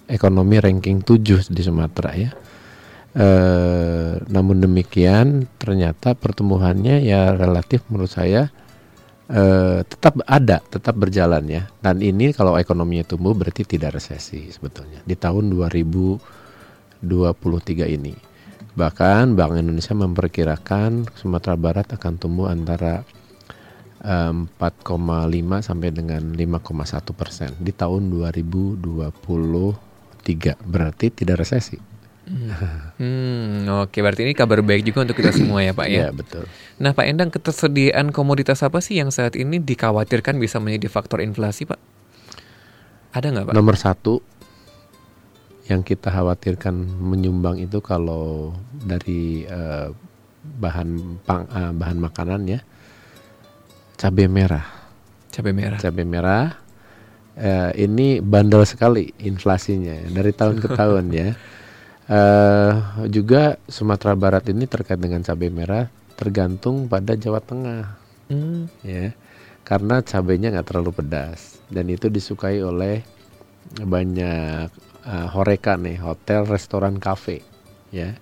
ekonomi 0.10 0.58
ranking 0.60 1.06
7 1.06 1.54
di 1.54 1.62
Sumatera 1.64 2.12
ya. 2.18 2.32
Uh, 3.10 4.22
namun 4.30 4.62
demikian 4.62 5.50
ternyata 5.58 6.14
pertumbuhannya 6.14 7.02
ya 7.02 7.34
relatif 7.34 7.82
menurut 7.90 8.14
saya 8.14 8.54
uh, 9.30 9.82
tetap 9.86 10.20
ada, 10.26 10.60
tetap 10.66 10.98
berjalan 10.98 11.46
ya. 11.48 11.64
Dan 11.80 12.02
ini 12.02 12.34
kalau 12.34 12.58
ekonominya 12.58 13.06
tumbuh 13.06 13.32
berarti 13.38 13.64
tidak 13.64 14.02
resesi 14.02 14.50
sebetulnya. 14.50 15.06
Di 15.06 15.16
tahun 15.16 15.54
2000 15.54 16.39
2023 17.04 17.96
ini. 17.96 18.16
Bahkan 18.76 19.36
Bank 19.36 19.60
Indonesia 19.60 19.92
memperkirakan 19.92 21.12
Sumatera 21.18 21.60
Barat 21.60 21.88
akan 21.92 22.14
tumbuh 22.16 22.48
antara 22.48 23.04
4,5 24.00 24.56
sampai 25.60 25.90
dengan 25.92 26.32
5,1 26.32 27.12
persen 27.12 27.52
di 27.60 27.76
tahun 27.76 28.08
2023 28.08 28.80
berarti 30.64 31.12
tidak 31.12 31.44
resesi. 31.44 31.76
Hmm. 32.30 32.94
hmm, 33.02 33.90
oke 33.90 33.98
berarti 34.06 34.22
ini 34.22 34.38
kabar 34.38 34.62
baik 34.62 34.86
juga 34.86 35.02
untuk 35.02 35.18
kita 35.18 35.34
semua 35.34 35.66
ya 35.66 35.74
Pak 35.74 35.88
ya. 35.90 36.08
Iya 36.08 36.10
betul. 36.14 36.46
Nah 36.78 36.94
Pak 36.94 37.06
Endang 37.10 37.34
ketersediaan 37.34 38.14
komoditas 38.14 38.62
apa 38.62 38.80
sih 38.86 39.02
yang 39.02 39.10
saat 39.10 39.34
ini 39.34 39.58
dikhawatirkan 39.58 40.38
bisa 40.38 40.62
menjadi 40.62 40.88
faktor 40.94 41.26
inflasi 41.26 41.66
Pak? 41.66 41.82
Ada 43.18 43.34
nggak 43.34 43.46
Pak? 43.50 43.54
Nomor 43.58 43.76
satu 43.76 44.22
yang 45.70 45.86
kita 45.86 46.10
khawatirkan 46.10 46.74
menyumbang 46.98 47.62
itu 47.62 47.78
kalau 47.80 48.58
dari 48.74 49.46
uh, 49.46 49.94
bahan 50.58 51.22
pang, 51.24 51.46
uh, 51.46 51.72
bahan 51.72 51.98
makanan 52.02 52.42
ya 52.50 52.60
cabai 53.96 54.26
merah. 54.26 54.66
Cabai 55.30 55.54
merah. 55.54 55.78
Cabai 55.78 56.06
merah 56.10 56.58
uh, 57.38 57.72
ini 57.78 58.18
bandel 58.18 58.66
sekali 58.66 59.14
inflasinya 59.22 60.10
dari 60.10 60.34
tahun 60.34 60.58
ke 60.58 60.68
tahun 60.80 61.06
ya. 61.14 61.30
Uh, 62.10 63.06
juga 63.06 63.62
Sumatera 63.70 64.18
Barat 64.18 64.50
ini 64.50 64.66
terkait 64.66 64.98
dengan 64.98 65.22
cabai 65.22 65.54
merah 65.54 65.86
tergantung 66.18 66.90
pada 66.90 67.14
Jawa 67.14 67.38
Tengah. 67.40 68.02
Hmm. 68.30 68.70
ya 68.86 69.10
karena 69.66 70.06
cabainya 70.06 70.54
nggak 70.54 70.70
terlalu 70.70 71.02
pedas 71.02 71.58
dan 71.70 71.90
itu 71.90 72.14
disukai 72.14 72.62
oleh 72.62 73.02
banyak 73.78 74.70
uh, 75.06 75.28
horeca 75.32 75.78
nih 75.78 76.00
hotel 76.00 76.48
restoran 76.48 76.98
cafe 76.98 77.44
ya 77.94 78.16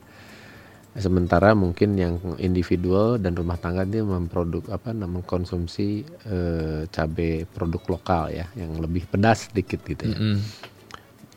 sementara 0.97 1.53
mungkin 1.53 1.93
yang 1.93 2.17
individual 2.41 3.21
dan 3.21 3.37
rumah 3.37 3.61
tangga 3.61 3.85
dia 3.85 4.01
memproduk 4.01 4.65
apa 4.73 4.97
namanya 4.97 5.29
konsumsi 5.29 6.01
uh, 6.25 6.89
cabai 6.89 7.45
produk 7.45 7.83
lokal 7.85 8.33
ya 8.33 8.49
yang 8.57 8.73
lebih 8.81 9.05
pedas 9.05 9.53
sedikit 9.53 9.85
gitu 9.85 10.09
ya. 10.09 10.17
Mm 10.17 10.25
-hmm. 10.25 10.37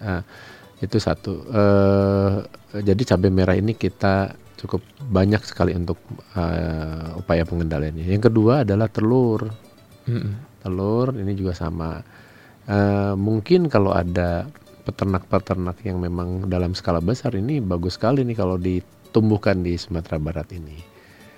Uh, 0.00 0.22
itu 0.80 0.96
satu. 0.96 1.44
Uh, 1.52 2.40
jadi 2.72 3.02
cabai 3.04 3.28
merah 3.28 3.52
ini 3.52 3.76
kita 3.76 4.32
cukup 4.60 4.80
banyak 5.00 5.40
sekali 5.44 5.76
untuk 5.76 6.00
uh, 6.36 7.20
upaya 7.20 7.44
pengendaliannya. 7.44 8.08
Yang 8.08 8.32
kedua 8.32 8.64
adalah 8.64 8.88
telur. 8.88 9.48
Mm-hmm. 10.08 10.32
Telur 10.64 11.16
ini 11.16 11.32
juga 11.36 11.52
sama. 11.56 12.00
Uh, 12.64 13.12
mungkin 13.16 13.68
kalau 13.72 13.92
ada 13.92 14.48
peternak-peternak 14.90 15.78
yang 15.86 16.02
memang 16.02 16.50
dalam 16.50 16.74
skala 16.74 16.98
besar 16.98 17.38
ini 17.38 17.62
bagus 17.62 17.94
sekali 17.94 18.26
nih 18.26 18.34
kalau 18.34 18.58
ditumbuhkan 18.58 19.62
di 19.62 19.78
Sumatera 19.78 20.18
Barat 20.18 20.50
ini. 20.50 20.82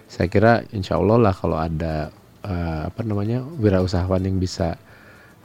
Saya 0.08 0.32
kira 0.32 0.64
insya 0.72 0.96
Allah 0.96 1.20
lah 1.20 1.34
kalau 1.36 1.60
ada 1.60 2.08
uh, 2.44 2.88
apa 2.88 3.00
namanya 3.04 3.44
wirausahawan 3.44 4.24
yang 4.24 4.40
bisa 4.40 4.80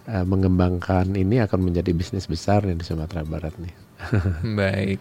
uh, 0.07 0.23
mengembangkan 0.23 1.11
ini 1.11 1.43
akan 1.43 1.67
menjadi 1.67 1.91
bisnis 1.91 2.31
besar 2.31 2.63
nih 2.63 2.79
di 2.79 2.87
Sumatera 2.87 3.27
Barat 3.27 3.51
nih. 3.59 3.75
Baik. 4.59 4.99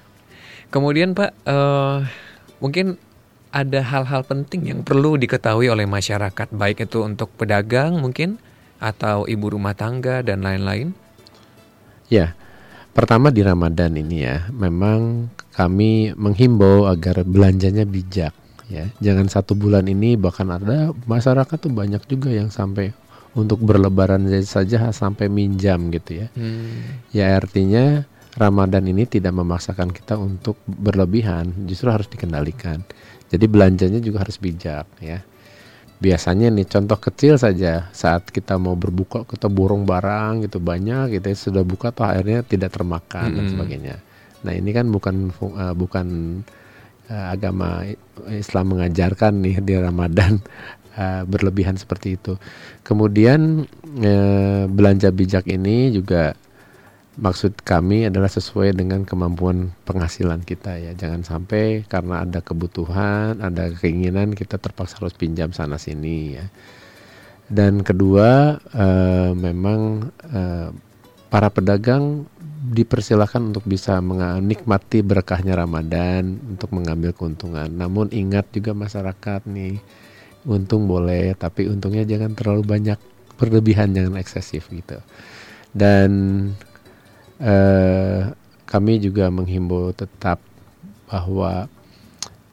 Kemudian 0.75 1.15
Pak, 1.15 1.31
uh, 1.47 2.03
mungkin 2.59 2.99
ada 3.55 3.81
hal-hal 3.81 4.27
penting 4.27 4.69
yang 4.69 4.81
perlu 4.83 5.15
diketahui 5.17 5.71
oleh 5.71 5.89
masyarakat, 5.89 6.53
baik 6.53 6.91
itu 6.91 7.01
untuk 7.01 7.33
pedagang 7.41 7.97
mungkin 7.97 8.37
atau 8.77 9.25
ibu 9.25 9.49
rumah 9.49 9.73
tangga 9.73 10.21
dan 10.21 10.45
lain-lain. 10.45 10.93
Ya, 12.13 12.37
pertama 12.97 13.29
di 13.29 13.45
Ramadan 13.45 13.93
ini 14.01 14.25
ya, 14.25 14.49
memang 14.49 15.29
kami 15.53 16.17
menghimbau 16.17 16.89
agar 16.89 17.29
belanjanya 17.29 17.85
bijak 17.85 18.33
ya. 18.73 18.89
Jangan 19.05 19.29
satu 19.29 19.53
bulan 19.53 19.85
ini 19.85 20.17
bahkan 20.17 20.49
ada 20.49 20.97
masyarakat 21.05 21.57
tuh 21.61 21.69
banyak 21.69 22.01
juga 22.09 22.33
yang 22.33 22.49
sampai 22.49 22.97
untuk 23.37 23.61
berlebaran 23.61 24.25
saja 24.41 24.89
sampai 24.97 25.29
minjam 25.29 25.93
gitu 25.93 26.25
ya. 26.25 26.27
Hmm. 26.33 27.05
Ya 27.13 27.37
artinya 27.37 28.09
Ramadan 28.37 28.89
ini 28.89 29.05
tidak 29.05 29.37
memaksakan 29.37 29.93
kita 29.93 30.17
untuk 30.17 30.57
berlebihan, 30.65 31.53
justru 31.69 31.93
harus 31.93 32.09
dikendalikan. 32.09 32.81
Jadi 33.29 33.45
belanjanya 33.45 34.01
juga 34.01 34.25
harus 34.25 34.41
bijak 34.41 34.89
ya. 35.05 35.21
Biasanya 35.97 36.53
nih 36.53 36.69
contoh 36.69 36.99
kecil 37.01 37.41
saja 37.41 37.89
saat 37.97 38.29
kita 38.29 38.61
mau 38.61 38.77
berbuka 38.77 39.25
kita 39.25 39.49
borong 39.49 39.89
barang 39.89 40.45
gitu 40.45 40.61
banyak 40.61 41.17
gitu 41.17 41.27
ya, 41.33 41.37
sudah 41.37 41.63
buka 41.65 41.89
tuh 41.89 42.05
akhirnya 42.05 42.45
tidak 42.45 42.77
termakan 42.77 43.33
-hmm. 43.33 43.37
dan 43.41 43.45
sebagainya. 43.49 43.97
Nah 44.45 44.53
ini 44.53 44.71
kan 44.77 44.87
bukan 44.93 45.33
uh, 45.41 45.75
bukan 45.75 46.07
uh, 47.09 47.27
agama 47.33 47.83
Islam 48.29 48.77
mengajarkan 48.77 49.41
nih 49.41 49.57
di 49.65 49.75
Ramadan 49.75 50.39
uh, 51.01 51.23
berlebihan 51.33 51.81
seperti 51.81 52.21
itu. 52.21 52.37
Kemudian 52.85 53.65
uh, 54.05 54.65
belanja 54.69 55.09
bijak 55.11 55.49
ini 55.49 55.97
juga 55.97 56.37
maksud 57.17 57.65
kami 57.65 58.07
adalah 58.13 58.29
sesuai 58.29 58.77
dengan 58.77 59.03
kemampuan 59.09 59.73
penghasilan 59.89 60.45
kita 60.45 60.77
ya. 60.77 60.93
Jangan 60.93 61.25
sampai 61.25 61.85
karena 61.89 62.23
ada 62.23 62.45
kebutuhan, 62.45 63.41
ada 63.41 63.73
keinginan 63.73 64.37
kita 64.37 64.61
terpaksa 64.61 65.01
harus 65.01 65.17
pinjam 65.17 65.51
sana 65.57 65.81
sini 65.81 66.37
ya. 66.37 66.47
Dan 67.47 67.81
kedua, 67.81 68.59
uh, 68.59 69.31
memang 69.33 70.11
uh, 70.35 70.69
para 71.31 71.49
pedagang 71.49 72.27
dipersilakan 72.67 73.55
untuk 73.55 73.63
bisa 73.65 74.03
menikmati 74.03 74.99
berkahnya 75.07 75.55
Ramadan 75.55 76.43
untuk 76.51 76.75
mengambil 76.75 77.15
keuntungan. 77.15 77.71
Namun 77.71 78.11
ingat 78.11 78.51
juga 78.51 78.75
masyarakat 78.75 79.47
nih, 79.47 79.79
untung 80.43 80.91
boleh, 80.91 81.39
tapi 81.39 81.71
untungnya 81.71 82.03
jangan 82.03 82.35
terlalu 82.35 82.67
banyak 82.67 82.99
berlebihan, 83.39 83.95
jangan 83.95 84.19
eksesif 84.19 84.67
gitu. 84.75 84.99
Dan 85.71 86.11
eh, 87.41 88.33
kami 88.67 88.99
juga 88.99 89.31
menghimbau 89.31 89.95
tetap 89.95 90.43
bahwa 91.07 91.71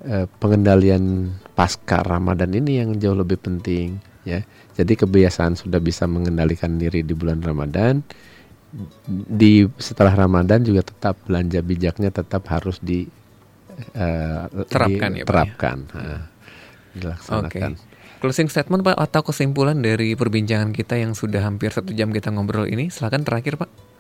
eh, 0.05 0.25
pengendalian 0.37 1.33
pasca 1.53 2.01
Ramadan 2.01 2.53
ini 2.53 2.81
yang 2.81 2.97
jauh 2.97 3.17
lebih 3.17 3.41
penting 3.41 3.97
ya. 4.27 4.41
Jadi 4.73 4.93
kebiasaan 4.97 5.53
sudah 5.53 5.77
bisa 5.77 6.09
mengendalikan 6.09 6.81
diri 6.81 7.05
di 7.05 7.13
bulan 7.13 7.41
Ramadan. 7.43 8.01
Di 9.05 9.69
setelah 9.77 10.17
Ramadan 10.17 10.65
juga 10.65 10.81
tetap 10.81 11.13
belanja 11.29 11.61
bijaknya 11.61 12.09
tetap 12.09 12.41
harus 12.49 12.81
di 12.81 13.05
uh, 13.93 14.49
terapkan 14.65 15.13
diterapkan, 15.13 15.77
ya, 15.93 16.01
ya? 16.01 16.19
dilaksanakan. 16.97 17.71
Okay. 17.77 18.17
Closing 18.17 18.49
statement 18.49 18.81
Pak 18.81 18.97
atau 18.97 19.21
kesimpulan 19.29 19.77
dari 19.77 20.17
perbincangan 20.17 20.73
kita 20.73 20.97
yang 20.97 21.13
sudah 21.13 21.45
hampir 21.45 21.69
satu 21.69 21.93
jam 21.93 22.09
kita 22.09 22.33
ngobrol 22.33 22.65
ini, 22.65 22.89
silakan 22.89 23.21
terakhir 23.21 23.61
Pak. 23.61 23.92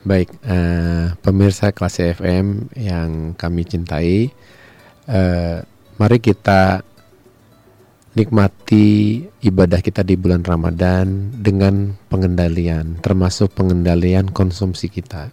Baik, 0.00 0.32
uh, 0.48 1.12
pemirsa 1.20 1.76
kelas 1.76 2.00
FM 2.16 2.72
yang 2.72 3.36
kami 3.36 3.68
cintai, 3.68 4.32
uh, 5.04 5.60
mari 6.00 6.16
kita 6.24 6.80
nikmati 8.16 9.20
ibadah 9.44 9.84
kita 9.84 10.00
di 10.00 10.16
bulan 10.16 10.40
Ramadan 10.40 11.36
dengan 11.36 12.00
pengendalian, 12.08 12.96
termasuk 13.04 13.52
pengendalian 13.52 14.32
konsumsi 14.32 14.88
kita. 14.88 15.28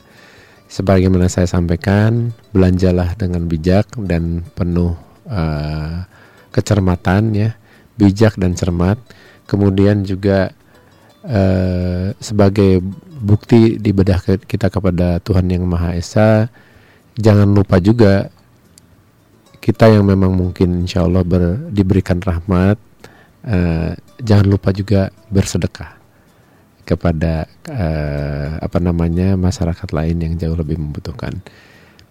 Sebagaimana 0.68 1.32
saya 1.32 1.48
sampaikan, 1.48 2.36
belanjalah 2.52 3.16
dengan 3.16 3.48
bijak 3.48 3.96
dan 4.04 4.44
penuh 4.52 5.00
uh, 5.32 6.04
kecermatan 6.52 7.32
ya, 7.32 7.56
bijak 7.96 8.36
dan 8.36 8.52
cermat. 8.52 9.00
Kemudian 9.48 10.04
juga 10.04 10.52
uh, 11.28 12.16
sebagai 12.18 12.80
bukti 13.22 13.78
di 13.78 13.92
bedah 13.92 14.20
kita 14.48 14.72
kepada 14.72 15.20
Tuhan 15.22 15.46
yang 15.52 15.68
Maha 15.68 15.94
Esa 15.94 16.48
jangan 17.20 17.50
lupa 17.52 17.78
juga 17.84 18.32
kita 19.60 19.92
yang 19.92 20.08
memang 20.08 20.32
mungkin 20.32 20.88
insya 20.88 21.04
Allah 21.04 21.28
ber, 21.28 21.60
diberikan 21.70 22.24
rahmat 22.24 22.80
uh, 23.44 23.92
jangan 24.24 24.48
lupa 24.48 24.72
juga 24.72 25.12
bersedekah 25.28 26.00
kepada 26.88 27.52
uh, 27.68 28.64
apa 28.64 28.80
namanya 28.80 29.36
masyarakat 29.36 29.92
lain 29.92 30.24
yang 30.24 30.34
jauh 30.40 30.56
lebih 30.56 30.80
membutuhkan. 30.80 31.36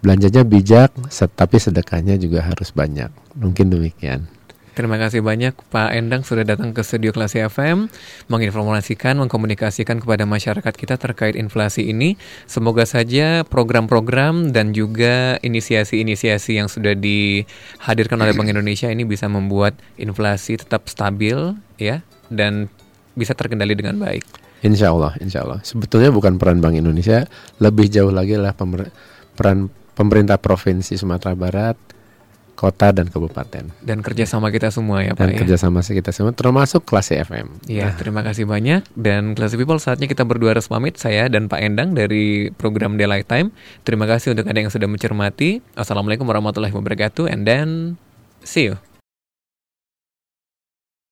Belanjanya 0.05 0.45
bijak 0.45 0.93
tapi 1.33 1.57
sedekahnya 1.57 2.21
juga 2.21 2.45
harus 2.45 2.69
banyak. 2.77 3.09
Mungkin 3.41 3.73
demikian 3.73 4.29
Terima 4.77 5.01
kasih 5.01 5.25
banyak 5.25 5.57
Pak 5.73 5.89
Endang 5.97 6.21
sudah 6.21 6.45
datang 6.45 6.77
ke 6.77 6.85
studio 6.85 7.09
kelas 7.09 7.33
FM 7.33 7.89
menginformasikan, 8.29 9.17
mengkomunikasikan 9.25 10.05
kepada 10.05 10.29
masyarakat 10.29 10.69
kita 10.77 11.01
terkait 11.01 11.33
inflasi 11.33 11.89
ini. 11.89 12.21
Semoga 12.45 12.85
saja 12.85 13.41
program-program 13.49 14.53
dan 14.53 14.77
juga 14.77 15.41
inisiasi-inisiasi 15.41 16.61
yang 16.61 16.69
sudah 16.69 16.93
dihadirkan 16.93 18.21
oleh 18.21 18.37
Bank 18.37 18.53
Indonesia 18.53 18.93
ini 18.93 19.09
bisa 19.09 19.33
membuat 19.33 19.81
inflasi 19.97 20.61
tetap 20.61 20.93
stabil 20.93 21.57
ya 21.81 22.05
dan 22.29 22.69
bisa 23.17 23.33
terkendali 23.33 23.73
dengan 23.73 23.97
baik. 23.97 24.29
Insya 24.61 24.93
Allah, 24.93 25.17
insya 25.25 25.41
Allah. 25.41 25.65
Sebetulnya 25.65 26.13
bukan 26.13 26.37
peran 26.37 26.61
Bank 26.61 26.77
Indonesia, 26.77 27.25
lebih 27.65 27.89
jauh 27.89 28.13
lagi 28.13 28.37
lah 28.37 28.53
peran 28.53 29.73
pemerintah 29.97 30.37
provinsi 30.37 31.01
Sumatera 31.01 31.33
Barat 31.33 31.96
kota 32.57 32.91
dan 32.91 33.13
kabupaten. 33.13 33.69
Dan 33.85 34.01
kerjasama 34.01 34.49
kita 34.49 34.73
semua 34.73 35.05
ya 35.05 35.13
Pak 35.13 35.21
Dan 35.21 35.31
ya? 35.37 35.39
kerjasama 35.45 35.85
kita 35.85 36.11
semua 36.11 36.33
termasuk 36.33 36.89
kelas 36.89 37.13
FM. 37.13 37.47
Iya, 37.69 37.93
nah. 37.93 37.95
terima 37.95 38.25
kasih 38.25 38.49
banyak. 38.49 38.89
Dan 38.97 39.37
kelas 39.37 39.55
People 39.55 39.79
saatnya 39.79 40.09
kita 40.09 40.25
berdua 40.25 40.57
harus 40.57 40.67
pamit. 40.67 40.97
Saya 40.97 41.29
dan 41.29 41.53
Pak 41.53 41.61
Endang 41.61 41.93
dari 41.93 42.49
program 42.57 42.97
Daylight 42.97 43.29
Time. 43.29 43.53
Terima 43.85 44.09
kasih 44.09 44.33
untuk 44.33 44.49
Anda 44.49 44.65
yang 44.65 44.73
sudah 44.73 44.89
mencermati. 44.89 45.61
Assalamualaikum 45.77 46.25
warahmatullahi 46.25 46.73
wabarakatuh. 46.73 47.29
And 47.29 47.45
then, 47.45 47.69
see 48.41 48.73
you. 48.73 48.96